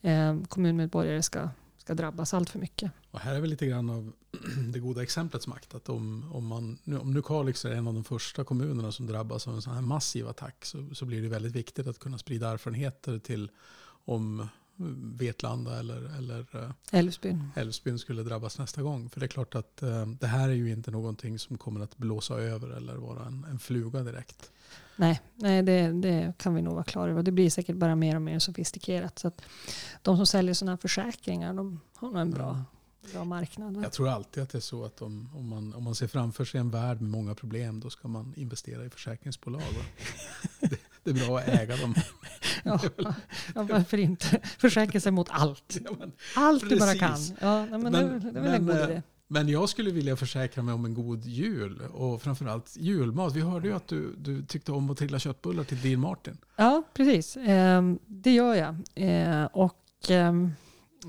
eh, 0.00 0.38
kommunmedborgare 0.48 1.22
ska, 1.22 1.48
ska 1.78 1.94
drabbas 1.94 2.34
allt 2.34 2.50
för 2.50 2.58
mycket. 2.58 2.92
Och 3.10 3.20
här 3.20 3.34
är 3.34 3.40
väl 3.40 3.50
lite 3.50 3.66
grann 3.66 3.90
av 3.90 4.12
det 4.72 4.78
goda 4.78 5.02
exemplets 5.02 5.46
makt. 5.46 5.74
Att 5.74 5.88
om, 5.88 6.32
om, 6.32 6.46
man, 6.46 6.78
nu, 6.84 6.98
om 6.98 7.14
nu 7.14 7.22
Kalix 7.22 7.64
är 7.64 7.70
en 7.70 7.88
av 7.88 7.94
de 7.94 8.04
första 8.04 8.44
kommunerna 8.44 8.92
som 8.92 9.06
drabbas 9.06 9.48
av 9.48 9.54
en 9.54 9.62
sån 9.62 9.74
här 9.74 9.80
massiv 9.82 10.28
attack 10.28 10.64
så, 10.64 10.88
så 10.94 11.04
blir 11.04 11.22
det 11.22 11.28
väldigt 11.28 11.52
viktigt 11.52 11.86
att 11.86 11.98
kunna 11.98 12.18
sprida 12.18 12.50
erfarenheter 12.50 13.18
till 13.18 13.50
om 14.04 14.48
Vetlanda 15.18 15.78
eller, 15.78 16.18
eller 16.18 16.46
eh, 16.52 16.98
Älvsbyn. 16.98 17.48
Älvsbyn 17.56 17.98
skulle 17.98 18.22
drabbas 18.22 18.58
nästa 18.58 18.82
gång. 18.82 19.08
För 19.08 19.20
det 19.20 19.26
är 19.26 19.28
klart 19.28 19.54
att 19.54 19.82
eh, 19.82 20.06
det 20.06 20.26
här 20.26 20.48
är 20.48 20.52
ju 20.52 20.70
inte 20.70 20.90
någonting 20.90 21.38
som 21.38 21.58
kommer 21.58 21.80
att 21.80 21.96
blåsa 21.96 22.34
över 22.34 22.68
eller 22.68 22.94
vara 22.94 23.26
en, 23.26 23.46
en 23.50 23.58
fluga 23.58 24.02
direkt. 24.02 24.50
Nej, 24.96 25.20
nej 25.34 25.62
det, 25.62 25.92
det 25.92 26.32
kan 26.38 26.54
vi 26.54 26.62
nog 26.62 26.74
vara 26.74 26.84
klara 26.84 27.10
över. 27.10 27.22
Det 27.22 27.32
blir 27.32 27.50
säkert 27.50 27.76
bara 27.76 27.96
mer 27.96 28.16
och 28.16 28.22
mer 28.22 28.38
sofistikerat. 28.38 29.18
Så 29.18 29.28
att 29.28 29.42
de 30.02 30.16
som 30.16 30.26
säljer 30.26 30.54
sådana 30.54 30.72
här 30.72 30.76
försäkringar 30.76 31.54
de 31.54 31.80
har 31.94 32.08
nog 32.08 32.20
en 32.20 32.30
bra, 32.30 32.64
bra 33.12 33.24
marknad. 33.24 33.76
Va? 33.76 33.82
Jag 33.82 33.92
tror 33.92 34.08
alltid 34.08 34.42
att 34.42 34.50
det 34.50 34.58
är 34.58 34.60
så 34.60 34.84
att 34.84 35.02
om, 35.02 35.28
om, 35.34 35.48
man, 35.48 35.74
om 35.74 35.84
man 35.84 35.94
ser 35.94 36.06
framför 36.06 36.44
sig 36.44 36.60
en 36.60 36.70
värld 36.70 37.00
med 37.00 37.10
många 37.10 37.34
problem 37.34 37.80
då 37.80 37.90
ska 37.90 38.08
man 38.08 38.34
investera 38.36 38.84
i 38.84 38.90
försäkringsbolag. 38.90 39.62
det, 40.60 40.78
det 41.04 41.10
är 41.10 41.26
bra 41.26 41.38
att 41.38 41.48
äga 41.48 41.76
dem. 41.76 41.94
Ja, 42.64 42.80
ja, 43.54 43.62
varför 43.62 43.98
inte? 43.98 44.40
Försäkra 44.58 45.00
sig 45.00 45.12
mot 45.12 45.28
allt. 45.30 45.78
Ja, 45.84 45.90
men, 45.98 46.12
Allt 46.36 46.68
du 46.68 46.78
bara 46.78 46.94
kan. 46.94 47.10
Precis. 47.12 47.34
Ja, 47.40 47.66
nej, 47.66 47.78
men, 47.78 47.92
det, 47.92 48.04
Men- 48.06 48.32
det 48.32 48.38
är 48.38 48.42
väl 48.42 48.54
en 48.54 48.64
men, 48.64 48.66
god 48.76 48.84
eh, 48.84 48.90
idé. 48.90 49.02
men 49.28 49.48
jag 49.48 49.68
skulle 49.68 49.90
vilja 49.90 50.16
försäkra 50.16 50.62
mig 50.62 50.74
om 50.74 50.84
en 50.84 50.94
god 50.94 51.24
jul 51.24 51.80
och 51.92 52.22
framförallt 52.22 52.76
julmat. 52.76 53.34
Vi 53.36 53.40
hörde 53.40 53.68
ju 53.68 53.74
att 53.74 53.88
du, 53.88 54.14
du 54.16 54.44
tyckte 54.46 54.72
om 54.72 54.90
att 54.90 54.98
trilla 54.98 55.18
köttbullar 55.18 55.64
till 55.64 55.80
Dean 55.82 56.00
Martin. 56.00 56.36
Ja, 56.56 56.82
precis. 56.94 57.36
Ehm, 57.36 57.98
det 58.06 58.32
gör 58.34 58.54
jag. 58.54 58.76
Ehm, 58.94 59.46
och 59.52 60.10
ehm, 60.10 60.50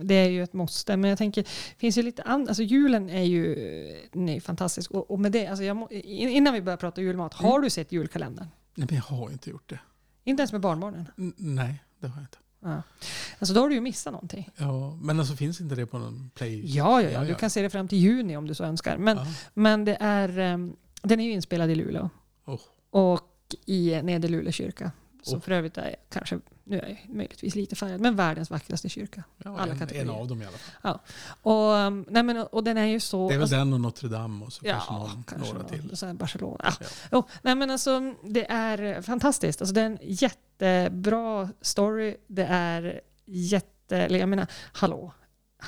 det 0.01 0.13
är 0.15 0.29
ju 0.29 0.43
ett 0.43 0.53
måste. 0.53 0.97
Men 0.97 1.10
jag 1.10 1.17
tänker, 1.17 1.43
finns 1.77 1.97
ju 1.97 2.01
lite 2.03 2.23
annat. 2.23 2.47
Alltså 2.47 2.63
julen 2.63 3.10
är 3.10 3.23
ju 3.23 3.56
är 4.13 4.34
ju 4.34 4.41
fantastisk. 4.41 4.91
Och, 4.91 5.12
och 5.12 5.19
med 5.19 5.32
det, 5.32 5.47
alltså 5.47 5.63
jag 5.63 5.75
må, 5.77 5.89
in- 5.91 6.29
innan 6.29 6.53
vi 6.53 6.62
börjar 6.62 6.77
prata 6.77 7.01
julmat, 7.01 7.34
har 7.34 7.60
du 7.60 7.69
sett 7.69 7.91
julkalendern? 7.91 8.47
Nej, 8.76 8.88
men 8.90 8.96
jag 8.96 9.04
har 9.04 9.30
inte 9.32 9.50
gjort 9.50 9.70
det. 9.70 9.80
Inte 10.24 10.42
ens 10.42 10.52
med 10.52 10.62
barnbarnen? 10.62 11.08
N- 11.18 11.34
nej, 11.38 11.84
det 12.00 12.08
har 12.08 12.16
jag 12.16 12.24
inte. 12.24 12.38
Ja. 12.60 12.82
Alltså 13.40 13.54
då 13.54 13.62
har 13.62 13.70
du 13.70 13.76
ju 13.76 13.82
missat 13.82 14.14
någonting. 14.14 14.50
Ja, 14.58 14.96
men 15.02 15.20
alltså 15.20 15.36
finns 15.36 15.62
inte 15.62 15.76
det 15.76 15.86
på 15.86 15.98
någon 15.98 16.30
play? 16.36 16.62
Ja, 16.76 17.02
ja, 17.02 17.10
ja. 17.10 17.24
Du 17.24 17.36
kan 17.36 17.50
se 17.50 17.62
det 17.62 17.70
fram 17.70 17.88
till 17.88 17.98
juni 17.98 18.38
om 18.38 18.48
du 18.48 18.54
så 18.56 18.64
önskar. 18.64 18.98
Men, 18.98 19.18
Ja. 19.18 19.26
men 19.54 19.86
det 19.86 19.98
är, 20.00 20.40
ehm, 20.40 20.76
den 21.02 21.20
är 21.20 21.24
ju 21.26 21.32
inspelad 21.32 21.70
i 21.70 21.76
Luleå. 21.76 22.10
Oh. 22.46 22.60
Och 22.90 23.30
i 23.66 24.02
Nedre 24.04 24.30
Luleå 24.32 24.52
kyrka. 24.52 24.92
Som 25.26 25.38
Oh. 25.38 25.42
för 25.42 25.52
övrigt 25.52 25.78
är 25.78 25.96
kanske, 26.10 26.40
nu 26.64 26.80
är 26.80 26.88
jag 26.88 27.16
möjligtvis 27.16 27.56
lite 27.56 27.76
färgad, 27.76 28.02
men 28.02 28.16
världens 28.16 28.50
vackraste 28.50 28.90
kyrka. 28.90 29.24
Ja, 29.38 29.60
Alla 29.60 29.74
en, 29.74 29.90
en 29.96 30.10
av 30.10 30.28
dem 30.28 30.42
i 30.42 30.46
alla 30.46 30.58
fall. 30.58 31.00
Och, 31.42 31.72
um, 31.88 32.06
nej 32.10 32.24
men, 32.24 32.38
och 32.38 32.64
den 32.64 32.78
är 32.78 32.86
ju 32.86 33.00
så... 33.00 33.28
Det 33.28 33.34
är 33.34 33.38
väl 33.38 33.42
alltså, 33.44 33.56
den 33.56 33.74
och 33.74 33.82
Notre 33.82 34.08
Dame 34.10 34.46
och 34.46 34.54
så 34.54 34.62
ja, 34.66 34.74
kanske 34.74 34.94
någon, 34.94 35.24
kanske 35.24 35.54
några 35.54 35.68
någon, 35.68 35.88
till. 35.88 35.98
Så 35.98 36.14
Barcelona. 36.14 36.58
Ja. 36.64 36.72
Ja. 36.80 36.86
Jo, 37.12 37.24
nej 37.42 37.56
men 37.56 37.72
alltså, 37.72 38.14
det 38.24 38.52
är 38.52 39.02
fantastiskt. 39.02 39.62
Alltså, 39.62 39.74
det 39.74 39.82
är 39.82 39.86
en 39.86 39.98
jättebra 40.02 41.50
story. 41.62 42.16
Det 42.28 42.46
är 42.46 43.02
jätte... 43.26 43.98
Eller 43.98 44.20
jag 44.20 44.30
menar, 44.30 44.48
hallå. 44.74 45.12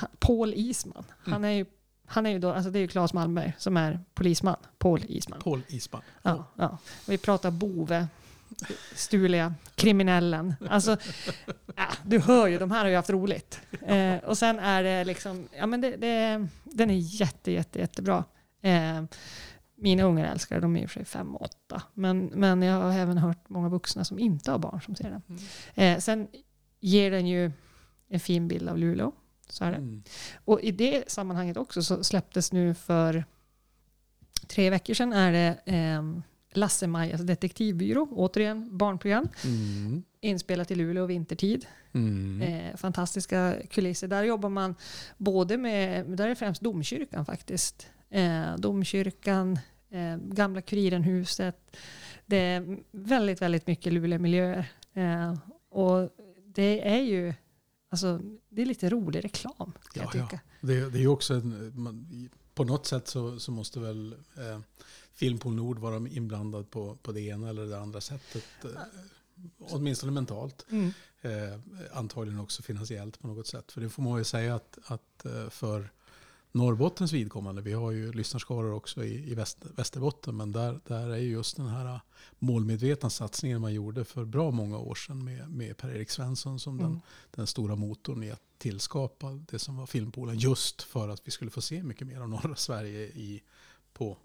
Ha- 0.02 0.08
Paul 0.20 0.54
Isman. 0.56 1.06
Han 1.26 1.34
Mm. 1.34 1.44
är 1.44 1.54
ju, 1.54 1.66
han 2.06 2.26
är 2.26 2.30
ju 2.30 2.40
då, 2.40 2.52
alltså 2.54 2.72
det 2.72 2.80
är 2.80 2.82
ju 2.82 2.88
Claes 2.88 3.14
Malmberg 3.14 3.54
som 3.58 3.78
är 3.78 4.00
polisman. 4.14 4.56
Paul 4.78 5.04
Isman. 5.08 5.40
Paul 5.42 5.62
Isman. 5.68 6.02
Ja, 6.22 6.46
ja. 6.56 6.78
Vi 7.08 7.18
pratar 7.18 7.52
bove, 7.52 8.08
stuliga, 8.96 9.54
kriminellen. 9.76 10.56
Alltså, 10.70 10.98
ja, 11.76 11.88
du 12.04 12.20
hör 12.20 12.48
ju, 12.48 12.58
de 12.58 12.72
här 12.72 12.80
har 12.80 12.90
ju 12.90 12.96
haft 12.96 13.10
roligt. 13.10 13.62
Eh, 13.82 14.18
och 14.18 14.38
sen 14.38 14.60
är 14.60 14.84
det 14.84 15.04
liksom, 15.04 15.48
ja 15.58 15.66
men 15.66 15.82
det, 15.82 15.96
det, 15.96 16.48
den 16.64 16.90
är 16.90 16.96
jätte, 16.96 17.52
jätte, 17.52 17.80
jättebra. 17.80 18.24
Eh, 18.62 19.04
mina 19.76 20.04
ungar 20.04 20.32
älskar 20.32 20.62
de 20.62 20.76
är 20.76 20.82
i 20.82 20.86
och 20.86 20.90
för 20.90 21.00
sig 21.00 21.06
fem 21.06 21.36
och 21.36 21.42
åtta. 21.42 21.82
Men, 21.94 22.26
men 22.26 22.62
jag 22.62 22.82
har 22.82 22.94
även 22.94 23.18
hört 23.18 23.50
många 23.50 23.70
vuxna 23.70 24.06
som 24.06 24.20
inte 24.20 24.52
har 24.52 24.58
barn 24.58 24.82
som 24.82 24.96
ser 24.96 25.10
den. 25.10 25.22
Mm. 25.30 25.42
Eh, 25.76 26.00
sen 26.00 26.28
ger 26.80 27.12
den 27.12 27.28
ju 27.28 27.52
en 28.10 28.20
fin 28.20 28.48
bild 28.48 28.70
av 28.70 28.78
Luleå. 28.78 29.12
Så 29.50 29.64
är 29.66 29.72
det. 29.72 29.78
Mm. 29.78 30.04
Och 30.46 30.62
i 30.62 30.72
det 30.72 31.12
sammanhanget 31.12 31.58
också 31.58 31.84
så 31.84 32.04
släpptes 32.04 32.52
nu 32.52 32.74
för 32.74 33.26
tre 34.48 34.70
veckor 34.70 34.94
sedan 34.94 35.14
är 35.14 35.32
det 35.32 35.58
eh, 35.66 36.02
Lasse-Majas 36.58 37.22
detektivbyrå, 37.22 38.08
återigen 38.12 38.78
barnprogram, 38.78 39.28
Mm. 39.44 40.04
inspelat 40.22 40.72
i 40.72 40.76
Luleå 40.76 41.06
vintertid. 41.06 41.66
Mm. 41.94 42.42
Eh, 42.42 42.76
fantastiska 42.76 43.56
kulisser. 43.70 44.08
Där 44.08 44.24
jobbar 44.24 44.50
man 44.50 44.76
både 45.18 45.58
med, 45.58 46.06
där 46.18 46.28
är 46.28 46.36
främst 46.36 46.62
domkyrkan 46.62 47.26
faktiskt. 47.26 47.88
Eh, 48.10 48.56
domkyrkan, 48.58 49.60
eh, 49.90 50.18
gamla 50.18 50.62
Kurirenhuset. 50.62 51.78
Det 52.26 52.38
är 52.38 52.78
väldigt, 52.92 53.42
väldigt 53.42 53.68
mycket 53.68 53.94
Luleå-miljöer. 53.94 54.66
Eh, 54.94 55.34
och 55.70 56.10
det 56.46 56.90
är 56.90 57.02
ju, 57.02 57.34
alltså, 57.90 58.22
det 58.50 58.62
är 58.62 58.66
lite 58.66 58.90
rolig 58.90 59.24
reklam 59.26 59.72
Ja, 59.96 60.12
tycka. 60.12 60.40
Det, 60.62 60.90
det 60.90 60.98
är 60.98 61.02
ju 61.02 61.08
också 61.08 61.34
en, 61.34 61.72
man, 61.76 62.30
på 62.54 62.64
något 62.64 62.86
sätt 62.86 63.08
så, 63.08 63.40
så 63.40 63.52
måste 63.52 63.80
väl 63.80 64.16
eh, 64.38 64.60
Filmpool 65.16 65.56
Nord 65.56 65.80
vara 65.80 66.08
inblandad 66.10 66.72
på, 66.72 66.96
på 66.96 67.12
det 67.12 67.22
ena 67.22 67.50
eller 67.50 67.66
det 67.66 67.80
andra 67.80 68.02
sättet. 68.02 68.44
Eh, 68.64 68.70
åtminstone 69.60 70.12
mentalt. 70.12 70.66
Mm. 70.72 70.92
Eh, 71.22 71.60
antagligen 71.94 72.40
också 72.40 72.64
finansiellt 72.64 73.20
på 73.20 73.28
något 73.28 73.48
sätt. 73.48 73.72
För 73.72 73.82
det 73.82 73.90
får 73.90 74.04
man 74.04 74.18
ju 74.18 74.24
säga 74.24 74.56
att, 74.56 74.78
att 74.86 75.26
eh, 75.26 75.50
för 75.50 75.90
Norrbottens 76.52 77.12
vidkommande, 77.12 77.62
vi 77.62 77.74
har 77.74 77.92
ju 77.92 78.14
lyssnarskaror 78.14 78.74
också 78.74 79.04
i, 79.04 79.32
i 79.32 79.36
väst, 79.36 79.58
Västerbotten, 79.76 80.38
men 80.38 80.52
där, 80.52 80.80
där 80.88 81.10
är 81.10 81.18
ju 81.18 81.32
just 81.32 81.58
den 81.58 81.68
här 81.68 82.00
målmedvetna 82.40 83.10
satsningen 83.10 83.62
man 83.62 83.74
gjorde 83.74 84.06
för 84.06 84.26
bra 84.26 84.52
många 84.52 84.78
år 84.78 84.96
sedan 84.96 85.24
med, 85.24 85.50
med 85.50 85.78
Per-Erik 85.78 86.10
Svensson 86.10 86.60
som 86.60 86.78
den, 86.78 86.86
Mm. 86.88 87.00
den 87.32 87.48
stora 87.48 87.76
motorn 87.76 88.24
i 88.24 88.32
att 88.32 88.42
tillskapa 88.58 89.32
det 89.52 89.60
som 89.60 89.78
var 89.78 89.86
Filmpoolen. 89.86 90.38
Just 90.38 90.82
för 90.82 91.10
att 91.10 91.22
vi 91.28 91.32
skulle 91.32 91.52
få 91.52 91.62
se 91.62 91.84
mycket 91.84 92.08
mer 92.08 92.22
av 92.22 92.30
norra 92.30 92.56
Sverige 92.56 93.02
i, 93.02 93.44
på 93.94 94.18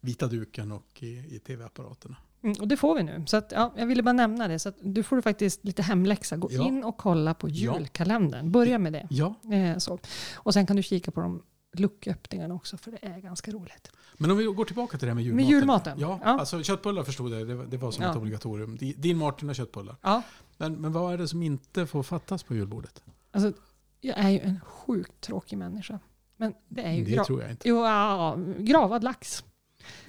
vita 0.00 0.26
duken 0.26 0.72
och 0.72 1.02
i, 1.02 1.06
i 1.36 1.38
tv-apparaterna. 1.46 2.16
Mm, 2.42 2.56
och 2.60 2.68
det 2.68 2.76
får 2.76 2.94
vi 2.94 3.02
nu. 3.02 3.24
Så 3.26 3.36
att, 3.36 3.52
ja, 3.52 3.72
jag 3.76 3.86
ville 3.86 4.02
bara 4.02 4.12
nämna 4.12 4.48
det. 4.48 4.58
Så 4.58 4.68
att 4.68 4.76
du 4.82 5.02
får 5.02 5.20
faktiskt 5.20 5.64
lite 5.64 5.82
hemläxa. 5.82 6.36
Gå 6.36 6.48
Ja. 6.52 6.66
in 6.66 6.84
och 6.84 6.96
kolla 6.96 7.34
på 7.34 7.48
julkalendern. 7.48 8.52
Börja 8.52 8.78
med 8.78 8.92
det. 8.92 9.06
Ja, 9.10 9.34
Eh, 9.52 9.78
så. 9.78 9.98
Och 10.36 10.54
sen 10.54 10.66
kan 10.66 10.76
du 10.76 10.82
kika 10.82 11.10
på 11.10 11.20
de 11.20 11.42
lucköppningarna 11.72 12.54
också, 12.54 12.76
för 12.76 12.90
det 12.90 12.98
är 13.02 13.20
ganska 13.20 13.50
roligt. 13.50 13.90
men 14.18 14.30
om 14.30 14.36
vi 14.36 14.44
går 14.44 14.64
tillbaka 14.64 14.98
till 14.98 15.06
det 15.06 15.10
här 15.10 15.14
med 15.14 15.24
julmaten. 15.24 15.50
julmaten? 15.50 15.98
Ja, 16.00 16.20
Ja. 16.24 16.28
alltså 16.40 16.62
köttbullar 16.62 17.02
förstod 17.02 17.32
jag, 17.32 17.48
det 17.48 17.66
det 17.66 17.76
var 17.76 17.90
som 17.90 18.04
Ja. 18.04 18.10
ett 18.10 18.16
obligatorium. 18.16 18.76
Di- 18.78 18.94
Din 18.98 19.16
Martin 19.16 19.48
och 19.48 19.54
köttbullar. 19.54 19.96
Ja, 20.02 20.22
Men, 20.56 20.72
men 20.74 20.92
vad 20.92 21.12
är 21.14 21.18
det 21.18 21.28
som 21.28 21.42
inte 21.42 21.86
får 21.86 22.02
fattas 22.02 22.42
på 22.42 22.54
julbordet? 22.54 23.02
alltså, 23.32 23.52
jag 24.00 24.18
är 24.18 24.28
ju 24.30 24.38
en 24.40 24.60
sjukt 24.60 25.20
tråkig 25.20 25.58
människa. 25.58 25.98
Men 26.36 26.54
det 26.68 26.82
är 26.82 26.92
ju 26.92 27.04
Det 27.04 27.24
tror 27.24 27.42
jag 27.42 27.50
inte. 27.50 27.68
jo, 27.68 27.76
ja, 27.84 28.38
gravad 28.58 29.04
lax. 29.04 29.44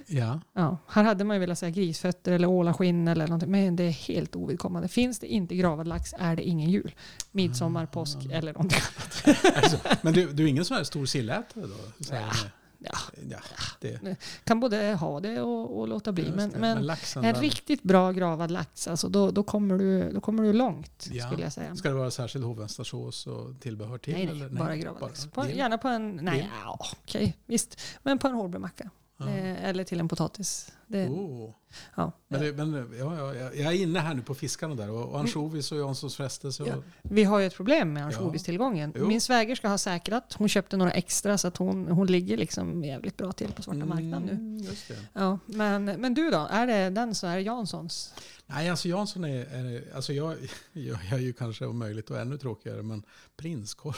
Ja. 0.06 0.40
Ja, 0.52 0.78
här 0.88 1.04
hade 1.04 1.24
man 1.24 1.36
ju 1.36 1.40
velat 1.40 1.58
säga 1.58 1.70
grisfötter 1.70 2.32
eller 2.32 2.48
ålaskinn 2.48 3.08
eller 3.08 3.26
någonting, 3.26 3.50
men 3.50 3.76
det 3.76 3.84
är 3.84 3.90
helt 3.90 4.36
ovidkommande. 4.36 4.88
Finns 4.88 5.18
det 5.18 5.26
inte 5.26 5.56
gravad 5.56 5.88
lax 5.88 6.14
är 6.18 6.36
det 6.36 6.42
ingen 6.42 6.70
jul. 6.70 6.94
Midsommar, 7.30 7.86
påsk 7.86 8.18
eller 8.32 8.52
någonting 8.52 8.78
annat. 8.78 9.38
Alltså, 9.62 9.78
men 10.02 10.12
du, 10.12 10.32
du 10.32 10.44
är 10.44 10.48
ingen 10.48 10.64
sån 10.64 10.76
här 10.76 10.84
stor 10.84 11.06
sillätare 11.06 11.66
då? 11.66 12.04
Så 12.04 12.14
här, 12.14 12.22
Ja. 12.22 12.50
Ja, 12.84 12.98
ja, 13.30 13.38
det, 13.80 14.16
kan 14.44 14.60
både 14.60 14.94
ha 14.94 15.20
det 15.20 15.40
och, 15.40 15.78
och 15.78 15.88
låta 15.88 16.12
bli. 16.12 16.32
Men, 16.36 16.50
men 16.50 16.86
laxen, 16.86 17.24
en 17.24 17.34
riktigt 17.34 17.82
bra 17.82 18.12
gravad 18.12 18.50
lax, 18.50 18.88
alltså, 18.88 19.08
då, 19.08 19.30
då, 19.30 19.42
kommer 19.42 19.78
du, 19.78 20.12
då 20.12 20.20
kommer 20.20 20.42
du 20.42 20.52
långt 20.52 21.08
Ja. 21.12 21.26
skulle 21.26 21.42
jag 21.42 21.52
säga. 21.52 21.76
Ska 21.76 21.88
det 21.88 21.94
vara 21.94 22.10
särskild 22.10 22.44
hovvänstarsås 22.44 23.26
och 23.26 23.60
tillbehör 23.60 23.98
till? 23.98 24.14
Nej, 24.14 24.26
nej, 24.26 24.34
eller? 24.36 24.48
bara 24.48 24.76
gravad 24.76 25.00
lax. 25.00 25.26
På, 25.26 25.46
gärna 25.46 25.78
på 25.78 25.88
en, 25.88 26.16
nej, 26.22 26.50
ja, 26.64 26.78
okej, 27.02 27.36
visst. 27.46 27.80
Men 28.02 28.18
på 28.18 28.28
en 28.28 28.34
hårdbrödmacka. 28.34 28.90
Eh, 29.28 29.64
eller 29.64 29.84
till 29.84 30.00
en 30.00 30.08
potatis. 30.08 30.72
Det, 30.92 31.08
Oh. 31.08 31.54
ja. 31.96 32.12
Men, 32.28 32.40
det, 32.40 32.52
men 32.52 32.94
ja, 32.98 33.16
ja, 33.16 33.34
ja, 33.34 33.52
jag 33.52 33.72
är 33.72 33.82
inne 33.82 33.98
här 34.00 34.14
nu 34.14 34.22
på 34.22 34.34
fiskarna 34.34 34.74
där 34.74 34.90
och, 34.90 35.08
och 35.08 35.20
ansjovis 35.20 35.72
och 35.72 35.78
Janssons 35.78 36.16
frestelse. 36.16 36.62
Och, 36.62 36.68
Ja. 36.68 36.74
Vi 37.02 37.24
har 37.24 37.38
ju 37.38 37.46
ett 37.46 37.54
problem 37.54 37.92
med 37.92 38.04
ansjovistillgången. 38.04 38.92
Jo. 38.96 39.06
Min 39.06 39.20
svägerska 39.20 39.68
har 39.68 39.78
säkrat. 39.78 40.32
Hon 40.38 40.48
köpte 40.48 40.76
några 40.76 40.92
extra 40.92 41.38
så 41.38 41.48
att 41.48 41.56
hon, 41.56 41.88
hon 41.88 42.06
ligger 42.06 42.36
liksom 42.36 42.84
jävligt 42.84 43.16
bra 43.16 43.32
till 43.32 43.52
på 43.52 43.62
svarta 43.62 43.84
marknaden 43.84 44.22
nu. 44.22 44.32
Mm, 44.32 44.58
just 44.58 44.88
det. 44.88 44.96
Ja, 45.12 45.38
men, 45.46 45.84
men 45.84 46.14
du 46.14 46.30
då? 46.30 46.48
Är 46.50 46.66
det 46.66 46.90
den 46.90 47.14
så 47.14 47.26
är 47.26 47.36
det 47.36 47.42
Janssons? 47.42 48.14
Nej, 48.46 48.70
alltså 48.70 48.88
Jansson 48.88 49.24
är, 49.24 49.44
är 49.44 49.94
alltså 49.94 50.12
jag, 50.12 50.36
jag, 50.72 50.98
jag 51.10 51.18
är 51.18 51.22
ju 51.22 51.32
kanske 51.32 51.66
om 51.66 51.78
möjligt 51.78 52.10
och 52.10 52.18
ännu 52.18 52.38
tråkigare, 52.38 52.82
men 52.82 53.02
prinskorvar. 53.36 53.96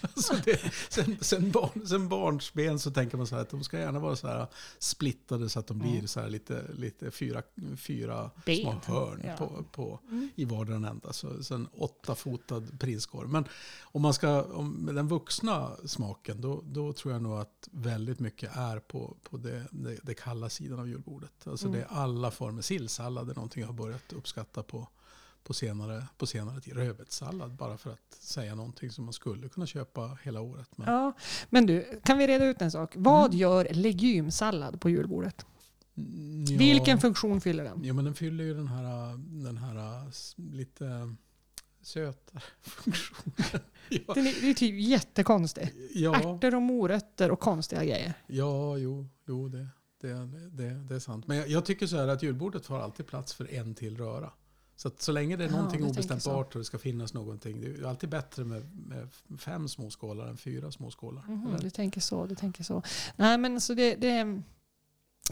Alltså 0.00 0.34
det, 0.44 0.60
sen, 0.88 1.16
sen, 1.20 1.50
barn, 1.50 1.86
sen 1.86 2.08
barnsben 2.08 2.78
så 2.78 2.90
tänker 2.90 3.16
man 3.16 3.26
så 3.26 3.34
här 3.34 3.42
att 3.42 3.50
de 3.50 3.64
ska 3.64 3.78
gärna 3.78 3.98
vara 3.98 4.16
så 4.16 4.28
här 4.28 4.46
splittade 4.78 5.48
så 5.48 5.58
att 5.58 5.66
de 5.66 5.78
blir 5.78 6.06
så 6.06 6.20
här 6.24 6.30
lite, 6.30 6.64
lite 6.74 7.10
fyra, 7.10 7.42
fyra 7.76 8.30
Ben. 8.46 8.60
små 8.60 8.74
hörn 8.94 9.22
Ja. 9.26 9.36
på, 9.36 9.64
på, 9.72 10.00
Mm. 10.08 10.28
i 10.34 10.44
vardera 10.44 10.76
ända. 10.88 11.12
Så, 11.12 11.44
så 11.44 11.54
en 11.54 11.68
åttafotad 11.72 12.78
prinskorv. 12.80 13.28
Men 13.28 13.44
om 13.82 14.02
man 14.02 14.14
ska, 14.14 14.42
om, 14.42 14.72
med 14.72 14.94
den 14.94 15.08
vuxna 15.08 15.70
smaken, 15.86 16.40
då, 16.40 16.62
då 16.64 16.92
tror 16.92 17.12
jag 17.14 17.22
nog 17.22 17.38
att 17.38 17.68
väldigt 17.72 18.20
mycket 18.20 18.56
är 18.56 18.78
på, 18.78 19.16
på 19.22 19.36
det, 19.36 19.64
det, 19.70 19.98
det 20.02 20.14
kalla 20.14 20.48
sidan 20.48 20.78
av 20.78 20.88
julbordet. 20.88 21.46
Alltså 21.46 21.66
Mm. 21.66 21.78
det 21.80 21.84
är 21.84 21.88
alla 21.98 22.30
former. 22.30 22.62
Sillsallad 22.62 23.30
är 23.30 23.34
någonting 23.34 23.60
jag 23.60 23.68
har 23.68 23.74
börjat 23.74 24.12
uppskatta 24.12 24.62
på, 24.62 24.88
på, 25.44 25.54
senare, 25.54 26.06
på 26.18 26.26
senare 26.26 26.60
tid. 26.60 26.76
Rödbetssallad, 26.76 27.52
bara 27.54 27.78
för 27.78 27.90
att 27.90 28.14
säga 28.20 28.54
någonting 28.54 28.90
som 28.90 29.04
man 29.04 29.12
skulle 29.12 29.48
kunna 29.48 29.66
köpa 29.66 30.18
hela 30.22 30.40
året. 30.40 30.68
Men, 30.76 30.92
Ja, 30.94 31.12
men 31.50 31.66
du, 31.66 32.00
kan 32.04 32.18
vi 32.18 32.26
reda 32.26 32.44
ut 32.44 32.62
en 32.62 32.70
sak? 32.70 32.92
Vad 32.96 33.24
Mm. 33.26 33.38
gör 33.38 33.68
legumsallad 33.70 34.80
på 34.80 34.90
julbordet? 34.90 35.46
Mm, 35.96 36.44
ja. 36.44 36.58
Vilken 36.58 37.00
funktion 37.00 37.40
fyller 37.40 37.64
den? 37.64 37.80
Jo, 37.84 37.94
men 37.94 38.04
den 38.04 38.14
fyller 38.14 38.44
ju 38.44 38.54
den 38.54 38.68
här, 38.68 39.16
den 39.44 39.56
här 39.58 40.04
lite 40.36 41.14
söta 41.82 42.40
funktionen. 42.60 43.60
ja, 43.88 44.14
Den 44.14 44.26
är, 44.26 44.40
det 44.40 44.50
är 44.50 44.54
typ 44.54 44.80
jättekonstig. 44.88 45.72
ja, 45.94 46.16
Ärtor 46.16 46.54
och 46.54 46.62
morötter 46.62 47.30
och 47.30 47.40
konstiga 47.40 47.84
grejer. 47.84 48.14
ja, 48.26 48.78
jo, 48.78 49.08
jo 49.26 49.48
det, 49.48 49.68
det, 50.00 50.08
det, 50.52 50.70
det 50.88 50.94
är 50.94 50.98
sant. 50.98 51.26
Men 51.26 51.36
jag, 51.36 51.48
jag 51.48 51.64
tycker 51.64 51.86
så 51.86 51.96
här 51.96 52.08
att 52.08 52.22
julbordet 52.22 52.66
får 52.66 52.78
alltid 52.78 53.06
plats 53.06 53.34
för 53.34 53.54
en 53.54 53.74
till 53.74 53.96
röra. 53.96 54.30
Så 54.76 54.90
så 54.98 55.12
länge 55.12 55.36
det 55.36 55.44
är 55.44 55.48
Ja, 55.48 55.52
någonting 55.56 55.80
tänker 55.80 56.00
obestämbart 56.00 56.54
och 56.54 56.58
det 56.58 56.64
ska 56.64 56.78
finnas 56.78 57.14
någonting. 57.14 57.60
Det 57.60 57.66
är 57.66 57.84
alltid 57.88 58.08
bättre 58.10 58.44
med, 58.44 58.76
med 58.86 59.08
fem 59.38 59.68
små 59.68 59.90
skålar 59.90 60.26
än 60.26 60.36
fyra 60.36 60.70
små 60.72 60.90
skålar. 60.90 61.22
Mhm, 61.28 61.46
Eller? 61.48 61.58
du 61.58 61.70
tänker 61.70 62.00
så, 62.00 62.26
du 62.26 62.34
tänker 62.34 62.64
så. 62.64 62.82
Nej, 63.16 63.38
men 63.38 63.60
så 63.60 63.74
det, 63.74 63.94
det, 63.94 64.42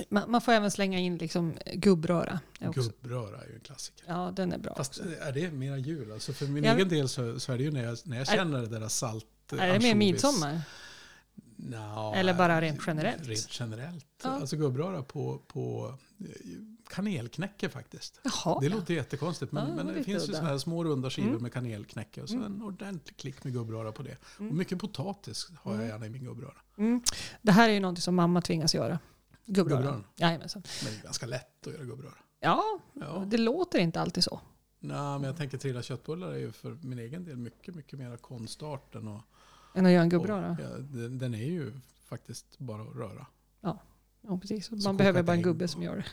man, 0.09 0.31
man 0.31 0.41
får 0.41 0.53
även 0.53 0.71
slänga 0.71 0.99
in 0.99 1.19
liksom 1.19 1.55
gubbröra. 1.75 2.41
är 2.61 2.69
också- 2.69 2.81
Gubbröra 2.83 3.43
är 3.43 3.49
ju 3.49 3.55
en 3.55 3.61
klassiker. 3.61 4.05
Ja, 4.09 4.33
den 4.37 4.53
är 4.53 4.59
bra. 4.59 4.75
Fast 4.77 5.01
också. 5.01 5.11
är 5.21 5.33
det 5.33 5.51
mera 5.51 5.77
jul? 5.79 6.13
Alltså 6.13 6.33
för 6.33 6.47
min 6.47 6.65
Ja, 6.65 6.75
egen 6.75 6.89
del 6.89 7.09
så, 7.09 7.41
så 7.41 7.53
är 7.53 7.59
det 7.59 7.65
ju 7.65 7.71
när 7.71 7.85
jag, 7.85 7.99
när 8.05 8.17
jag 8.19 8.29
Är- 8.29 8.37
känner 8.37 8.61
det 8.61 8.79
där 8.79 8.89
salt 8.89 9.27
är 9.53 9.73
det 9.73 9.79
mer 9.81 9.95
midsommar? 9.95 10.61
Nja, 11.57 12.13
Eller 12.17 12.35
bara 12.35 12.61
rent 12.61 12.81
generellt? 12.87 13.27
Rent 13.29 13.49
generellt. 13.61 14.07
Ja. 14.25 14.31
Alltså 14.31 14.57
gubbröra 14.57 15.03
på, 15.03 15.39
på 15.47 15.95
eh, 16.21 16.27
kanelknäcke 16.91 17.69
faktiskt. 17.69 18.21
Jaha. 18.25 18.59
Det 18.61 18.69
låter 18.69 18.95
jättekonstigt 18.95 19.53
men, 19.53 19.69
Ja, 19.69 19.75
men 19.75 19.87
det 19.87 19.93
lite 19.93 20.05
finns 20.05 20.23
ju 20.23 20.29
udda. 20.29 20.39
såna 20.39 20.49
här 20.51 20.59
små 20.59 20.85
runda 20.85 21.11
skivor 21.11 21.31
Mm. 21.31 21.43
med 21.43 21.53
kanelknäcke 21.53 22.23
och 22.23 22.29
så 22.29 22.37
en 22.37 22.63
ordentlig 22.63 23.17
klick 23.17 23.45
med 23.45 23.53
gubbröra 23.53 23.93
på 23.93 24.03
det. 24.03 24.17
Mm. 24.39 24.51
Och 24.51 24.57
mycket 24.57 24.79
potatis 24.79 25.49
har 25.63 25.73
jag 25.73 25.81
Mm. 25.81 25.89
gärna 25.93 26.07
i 26.07 26.11
min 26.11 26.25
gubbröra. 26.25 26.55
Mm. 26.79 27.03
Det 27.43 27.53
här 27.53 27.69
är 27.69 27.73
ju 27.73 27.81
någonting 27.81 28.03
som 28.03 28.15
mamma 28.15 28.43
tvingas 28.43 28.75
göra. 28.75 28.99
Gubbröra. 29.47 30.05
Jajamensan. 30.17 30.63
Men 30.85 30.93
det 30.93 30.99
är 30.99 31.03
ganska 31.03 31.27
lätt 31.27 31.67
att 31.67 31.73
göra 31.73 31.85
gubbröra. 31.85 32.15
Ja, 32.41 32.63
Ja. 32.93 33.25
det 33.27 33.39
låter 33.39 33.79
inte 33.79 34.01
alltid 34.01 34.25
så. 34.25 34.41
Nej, 34.81 34.97
men 34.97 35.23
jag 35.23 35.37
tänker 35.37 35.59
trilla 35.59 35.83
köttbullar 35.83 36.29
är 36.29 36.39
ju 36.39 36.53
för 36.53 36.79
min 36.83 36.99
egen 36.99 37.25
del 37.25 37.37
mycket, 37.37 37.75
mycket 37.75 37.99
mer 37.99 38.17
konstarten. 38.17 39.09
Och, 39.09 39.21
Än 39.75 39.87
att 39.87 39.93
göra 39.93 40.03
en 40.03 40.09
gubbröra. 40.09 40.57
ja, 40.61 40.69
den, 41.09 41.35
är 41.35 41.39
ju 41.39 41.73
faktiskt 42.05 42.59
bara 42.59 42.83
att 42.83 42.97
röra. 42.97 43.27
Ja, 44.27 44.39
precis. 44.41 44.67
Så 44.67 44.77
Man 44.77 44.97
behöver 44.97 45.23
bara 45.23 45.37
en 45.37 45.43
gubbe 45.43 45.69
som 45.69 45.83
gör 45.83 45.97
det. 45.97 46.05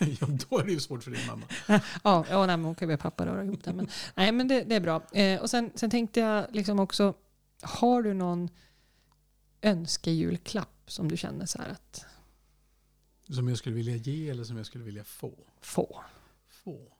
Ja, 0.20 0.26
då 0.50 0.58
är 0.58 0.64
det 0.64 0.72
ju 0.72 0.80
svårt 0.80 1.02
för 1.04 1.10
din 1.10 1.26
mamma. 1.26 1.46
Ja, 2.04 2.24
ja 2.30 2.46
nej, 2.46 2.56
men 2.56 2.64
hon 2.64 2.74
kan 2.74 2.88
ju 2.88 2.96
be 2.96 3.02
pappa 3.02 3.26
röra 3.26 3.44
ihop 3.44 3.64
det. 3.64 3.72
Men, 3.72 3.88
nej, 4.14 4.32
men 4.32 4.48
det, 4.48 4.62
det 4.64 4.74
är 4.74 4.80
bra. 4.80 5.02
Eh, 5.12 5.40
och 5.40 5.50
sen, 5.50 5.70
sen 5.74 5.90
tänkte 5.90 6.20
jag 6.20 6.46
liksom 6.54 6.80
också, 6.80 7.14
har 7.62 8.02
du 8.02 8.14
någon 8.14 8.48
önskejulklapp 9.62 10.82
som 10.86 11.08
du 11.08 11.16
känner 11.16 11.46
så 11.46 11.58
här 11.58 11.68
att 11.70 12.04
Som 13.34 13.48
jag 13.48 13.58
skulle 13.58 13.76
vilja 13.76 13.96
ge 13.96 14.30
eller 14.30 14.44
som 14.44 14.56
jag 14.56 14.66
skulle 14.66 14.84
vilja 14.84 15.04
få. 15.04 15.34
få? 15.60 16.04
Få. 16.48 16.92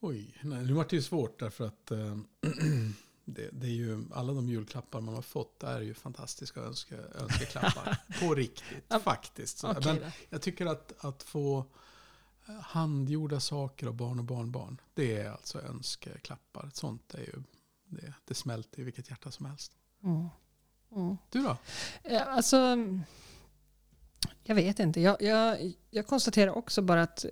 Oj, 0.00 0.38
nej, 0.42 0.64
nu 0.64 0.72
vart 0.72 0.90
det 0.90 0.96
ju 0.96 1.02
svårt 1.02 1.40
därför 1.40 1.66
att 1.66 1.90
eh, 1.90 2.16
det, 3.24 3.48
det 3.52 3.66
är 3.66 3.70
ju, 3.70 4.04
alla 4.14 4.32
de 4.32 4.48
julklappar 4.48 5.00
man 5.00 5.14
har 5.14 5.22
fått 5.22 5.62
är 5.62 5.80
ju 5.80 5.94
fantastiska 5.94 6.60
önske, 6.60 6.96
önskeklappar. 6.96 7.98
på 8.20 8.34
riktigt, 8.34 9.02
faktiskt. 9.02 9.58
Så, 9.58 9.70
Okej 9.70 10.00
men 10.00 10.10
jag 10.28 10.42
tycker 10.42 10.66
att, 10.66 11.04
att 11.04 11.22
få 11.22 11.64
eh, 12.48 12.54
handgjorda 12.54 13.40
saker 13.40 13.86
av 13.86 13.94
barn 13.94 14.18
och 14.18 14.24
barnbarn, 14.24 14.80
det 14.94 15.20
är 15.20 15.30
alltså 15.30 15.60
önskeklappar. 15.60 16.70
Sånt 16.74 17.14
är 17.14 17.20
ju, 17.20 17.42
det, 17.84 18.14
det 18.24 18.34
smälter 18.34 18.80
i 18.80 18.84
vilket 18.84 19.10
hjärta 19.10 19.30
som 19.30 19.46
helst. 19.46 19.72
Mm. 20.02 20.28
Mm. 20.96 21.16
Du 21.30 21.42
då? 21.42 21.56
Eh, 22.02 22.28
Alltså, 22.28 22.76
jag 24.48 24.54
vet 24.54 24.78
inte. 24.78 25.00
Jag, 25.00 25.22
jag, 25.22 25.72
jag 25.90 26.06
konstaterar 26.06 26.56
också 26.56 26.82
bara 26.82 27.02
att 27.02 27.24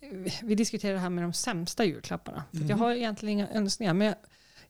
eh, 0.00 0.32
vi 0.42 0.54
diskuterar 0.54 0.94
det 0.94 1.00
här 1.00 1.10
med 1.10 1.24
de 1.24 1.32
sämsta 1.32 1.84
julklapparna. 1.84 2.44
Att 2.52 2.68
jag 2.68 2.76
har 2.76 2.92
egentligen 2.92 3.32
inga 3.32 3.48
önskningar. 3.48 3.94
Men 3.94 4.06
jag, 4.06 4.16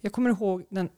jag 0.01 0.13
kommer 0.13 0.31
ihåg 0.31 0.67
den... 0.71 0.89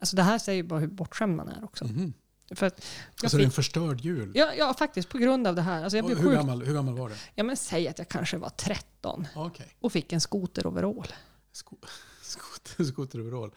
Alltså 0.00 0.16
det 0.16 0.22
här 0.22 0.38
säger 0.38 0.56
ju 0.56 0.62
bara 0.62 0.80
hur 0.80 0.86
bortskämd 0.86 1.36
man 1.36 1.48
är 1.48 1.64
också. 1.64 1.84
Mhm. 1.84 2.12
För 2.54 2.66
att 2.66 2.86
Alltså 3.22 3.36
det 3.36 3.42
är 3.42 3.44
en 3.44 3.50
fick, 3.50 3.54
förstörd 3.54 4.00
jul. 4.00 4.32
ja, 4.34 4.52
ja, 4.58 4.74
faktiskt 4.74 5.08
på 5.08 5.18
grund 5.18 5.46
av 5.46 5.54
det 5.54 5.62
här. 5.62 5.82
Alltså 5.82 5.96
jag 5.96 6.06
blev 6.06 6.18
hur, 6.18 6.24
sjukt... 6.24 6.36
gammal, 6.36 6.62
hur 6.62 6.74
gammal 6.74 6.94
var 6.94 7.08
det? 7.08 7.16
Ja, 7.34 7.44
men 7.44 7.56
säg 7.56 7.88
att 7.88 7.98
jag 7.98 8.08
kanske 8.08 8.36
var 8.36 8.48
13 8.48 9.26
Okej. 9.34 9.66
och 9.80 9.92
fick 9.92 10.12
en 10.12 10.20
skoteroverall. 10.20 11.06
Sko- 11.52 11.76
skoter- 12.26 12.84
Skoteroverall. 12.92 13.50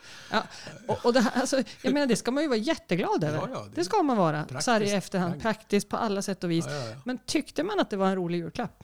Och, 0.88 1.06
och 1.06 1.14
det 1.14 1.20
här, 1.20 1.42
alltså, 1.42 1.64
jag 1.82 1.94
menar, 1.94 2.08
det 2.08 2.16
ska 2.16 2.32
man 2.32 2.44
ju 2.44 2.50
vara 2.50 2.60
jätteglad 2.60 3.24
över. 3.24 3.38
Ja, 3.38 3.48
ja, 3.54 3.66
det 3.76 3.84
ska 3.84 4.04
man 4.04 4.18
vara. 4.18 4.44
Praktiskt. 4.44 4.66
Så 4.66 4.72
här 4.72 4.82
i 4.82 4.92
efterhand. 4.92 5.42
Praktiskt. 5.42 5.90
På 5.90 5.98
alla 5.98 6.22
sätt 6.22 6.44
och 6.44 6.52
vis. 6.52 6.66
Ja, 6.68 6.74
ja, 6.74 6.90
ja. 6.90 6.96
Men 7.06 7.18
tyckte 7.26 7.64
man 7.64 7.80
att 7.80 7.90
det 7.90 7.98
var 7.98 8.08
en 8.08 8.16
rolig 8.16 8.38
julklapp? 8.38 8.84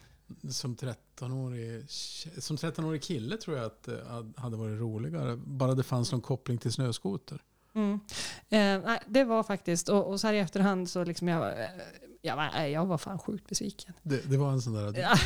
Som 0.50 0.76
13-årig, 0.76 1.84
tje- 1.86 2.40
som 2.40 2.56
13-årig 2.56 3.02
kille 3.02 3.36
tror 3.36 3.56
jag 3.56 3.66
att 3.66 3.82
det 3.82 4.04
hade 4.36 4.56
varit 4.56 4.80
roligare. 4.80 5.36
Bara 5.36 5.74
det 5.74 5.82
fanns 5.82 6.12
någon 6.12 6.20
koppling 6.20 6.58
till 6.58 6.72
snöskoter. 6.72 7.40
Mm. 7.74 8.00
Eh, 8.48 8.92
det 9.06 9.24
var 9.24 9.42
faktiskt, 9.42 9.88
och, 9.88 10.06
och 10.10 10.20
så 10.20 10.26
här 10.26 10.34
i 10.34 10.38
efterhand 10.38 10.90
så 10.90 11.04
liksom 11.04 11.28
jag, 11.28 11.60
eh, 11.60 11.66
jag, 12.26 12.36
var, 12.36 12.50
nej, 12.52 12.72
jag 12.72 12.86
var 12.86 12.98
fan 12.98 13.18
sjukt 13.18 13.48
besviken. 13.48 13.94
Det, 14.02 14.30
det 14.30 14.36
var 14.36 14.52
en 14.52 14.62
sån 14.62 14.72
där... 14.72 14.98
Ja, 14.98 15.18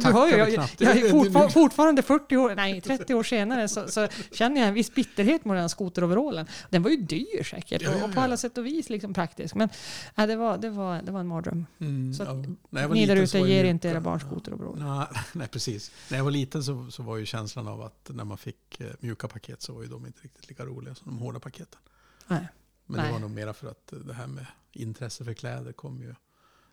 du 0.00 0.12
hör 0.12 0.26
ju, 0.28 0.36
jag, 0.36 0.68
jag, 0.78 0.96
är 0.96 1.10
fortfar, 1.10 1.48
fortfarande 1.48 2.02
40 2.02 2.36
år, 2.36 2.54
nej 2.54 2.80
30 2.80 3.14
år 3.14 3.22
senare 3.22 3.68
så, 3.68 3.88
så 3.88 4.08
känner 4.32 4.60
jag 4.60 4.68
en 4.68 4.74
viss 4.74 4.94
bitterhet 4.94 5.44
mot 5.44 5.54
den 5.54 5.60
här 5.60 5.68
skoteroverallen. 5.68 6.46
Den 6.70 6.82
var 6.82 6.90
ju 6.90 6.96
dyr 6.96 7.42
säkert 7.42 7.82
Ja, 7.82 7.96
ja, 7.98 8.04
och, 8.04 8.14
på 8.14 8.20
alla 8.20 8.36
sätt 8.36 8.58
och 8.58 8.66
vis 8.66 8.90
liksom 8.90 9.14
praktisk. 9.14 9.54
Men 9.54 9.68
nej, 10.14 10.26
det, 10.26 10.36
var, 10.36 10.58
det, 10.58 10.70
var, 10.70 11.02
det 11.02 11.12
var 11.12 11.20
en 11.20 11.26
mardröm. 11.26 11.66
Mm, 11.78 12.14
Så 12.14 12.22
att 12.22 12.46
var 12.70 12.88
Ni 12.88 13.06
där 13.06 13.16
ute 13.16 13.38
ger 13.38 13.64
inte 13.64 13.88
era 13.88 14.00
barn 14.00 14.20
skoteroverall. 14.20 14.78
Nej, 14.78 15.06
nej, 15.32 15.48
precis. 15.48 15.90
När 16.10 16.18
jag 16.18 16.24
var 16.24 16.30
liten 16.30 16.64
så, 16.64 16.90
så 16.90 17.02
var 17.02 17.16
ju 17.16 17.26
känslan 17.26 17.68
av 17.68 17.82
att 17.82 18.10
när 18.14 18.24
man 18.24 18.38
fick 18.38 18.80
eh, 18.80 18.86
mjuka 19.00 19.28
paket 19.28 19.62
så 19.62 19.72
var 19.72 19.82
ju 19.82 19.88
de 19.88 20.06
inte 20.06 20.20
riktigt 20.22 20.48
lika 20.48 20.64
roliga 20.64 20.94
som 20.94 21.12
de 21.12 21.18
hårda 21.18 21.40
paketen. 21.40 21.80
Nej. 22.26 22.48
Men 22.86 22.96
Nej. 22.96 23.06
det 23.06 23.12
var 23.12 23.20
nog 23.20 23.30
mera 23.30 23.52
för 23.52 23.70
att 23.70 23.92
det 24.06 24.14
här 24.14 24.26
med 24.26 24.46
intresse 24.72 25.24
för 25.24 25.34
kläder 25.34 25.72
kom 25.72 26.02
ju 26.02 26.14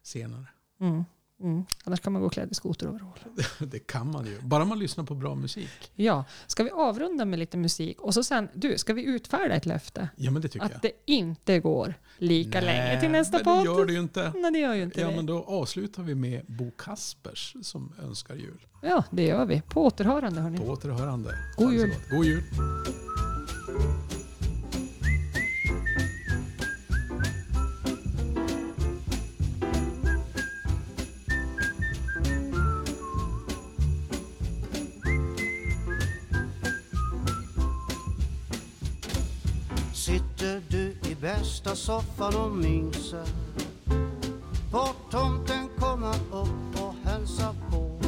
senare. 0.03 0.45
Mm. 0.81 1.03
Mm. 1.41 1.65
Annars 1.83 1.99
kan 1.99 2.13
man 2.13 2.21
gå 2.21 2.29
klädd 2.29 2.51
i 2.51 2.55
skoteroverall. 2.55 3.19
Det 3.59 3.79
kan 3.79 4.11
man 4.11 4.25
ju. 4.25 4.41
Bara 4.41 4.65
man 4.65 4.79
lyssnar 4.79 5.03
på 5.03 5.15
bra 5.15 5.35
musik. 5.35 5.69
Ja, 5.95 6.25
ska 6.47 6.63
vi 6.63 6.69
avrunda 6.69 7.25
med 7.25 7.39
lite 7.39 7.57
musik 7.57 8.01
och 8.01 8.13
så 8.13 8.23
sen, 8.23 8.49
du, 8.53 8.77
ska 8.77 8.93
vi 8.93 9.03
utfärda 9.05 9.55
ett 9.55 9.65
löfte? 9.65 10.09
Ja, 10.15 10.31
men 10.31 10.41
det 10.41 10.47
tycker 10.47 10.65
Att 10.65 10.71
jag. 10.71 10.81
det 10.81 10.91
inte 11.05 11.59
går 11.59 11.93
lika 12.17 12.61
länge 12.61 12.99
till 12.99 13.09
nästa 13.11 13.37
men 13.37 13.43
podd? 13.43 13.59
det 13.59 13.63
gör 13.65 13.85
det 13.85 13.93
ju 13.93 13.99
inte. 13.99 14.33
Nej, 14.35 14.51
det 14.51 14.59
gör 14.59 14.73
ju 14.73 14.83
inte 14.83 15.01
Ja, 15.01 15.07
det. 15.09 15.15
men 15.15 15.25
då 15.25 15.43
avslutar 15.43 16.03
vi 16.03 16.15
med 16.15 16.45
Bo 16.47 16.71
Kaspers 16.71 17.55
som 17.61 17.93
önskar 18.03 18.35
jul. 18.35 18.67
Ja, 18.81 19.03
det 19.11 19.25
gör 19.25 19.45
vi. 19.45 19.61
På 19.61 19.85
återhörande 19.85 20.41
hörni. 20.41 20.57
På 20.57 20.63
återhörande. 20.63 21.29
God 21.57 21.73
jul. 21.73 21.95
God 22.11 22.25
jul. 22.25 22.43
Bästa 41.69 41.75
soffan 41.75 42.35
och 42.35 42.51
myser 42.51 43.25
Får 44.71 45.11
tomten 45.11 45.69
komma 45.79 46.13
upp 46.31 46.81
och 46.81 46.93
hälsa 47.03 47.55
på. 47.71 47.99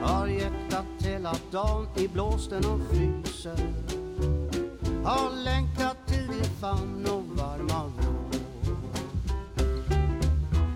Har 0.00 0.26
jäktat 0.26 0.86
hela 0.98 1.34
dagen 1.50 1.86
i 1.96 2.08
blåsten 2.08 2.64
och 2.64 2.80
fryser. 2.90 3.58
Har 5.04 5.44
längtat 5.44 5.96
till 6.06 6.26
din 6.26 6.50
famn 6.60 7.06
och 7.06 7.36
varma 7.36 7.84
vrå 7.86 8.14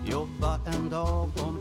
Jobba 0.05 0.59
en 0.65 0.89
dag 0.89 1.29
om 1.47 1.58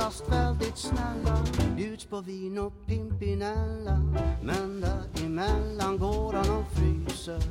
oftast 0.00 0.32
väldigt 0.32 0.76
snälla. 0.78 1.44
Bjuds 1.76 2.04
på 2.04 2.20
vin 2.20 2.58
och 2.58 2.72
pimpinella 2.86 4.00
Men 4.42 4.80
däremellan 4.80 5.98
går 5.98 6.32
han 6.32 6.50
och 6.50 6.72
fryser. 6.72 7.42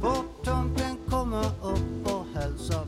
Vårtumplingen 0.00 0.96
kommer 1.08 1.46
upp 1.46 2.12
och 2.12 2.26
hälsar 2.34 2.86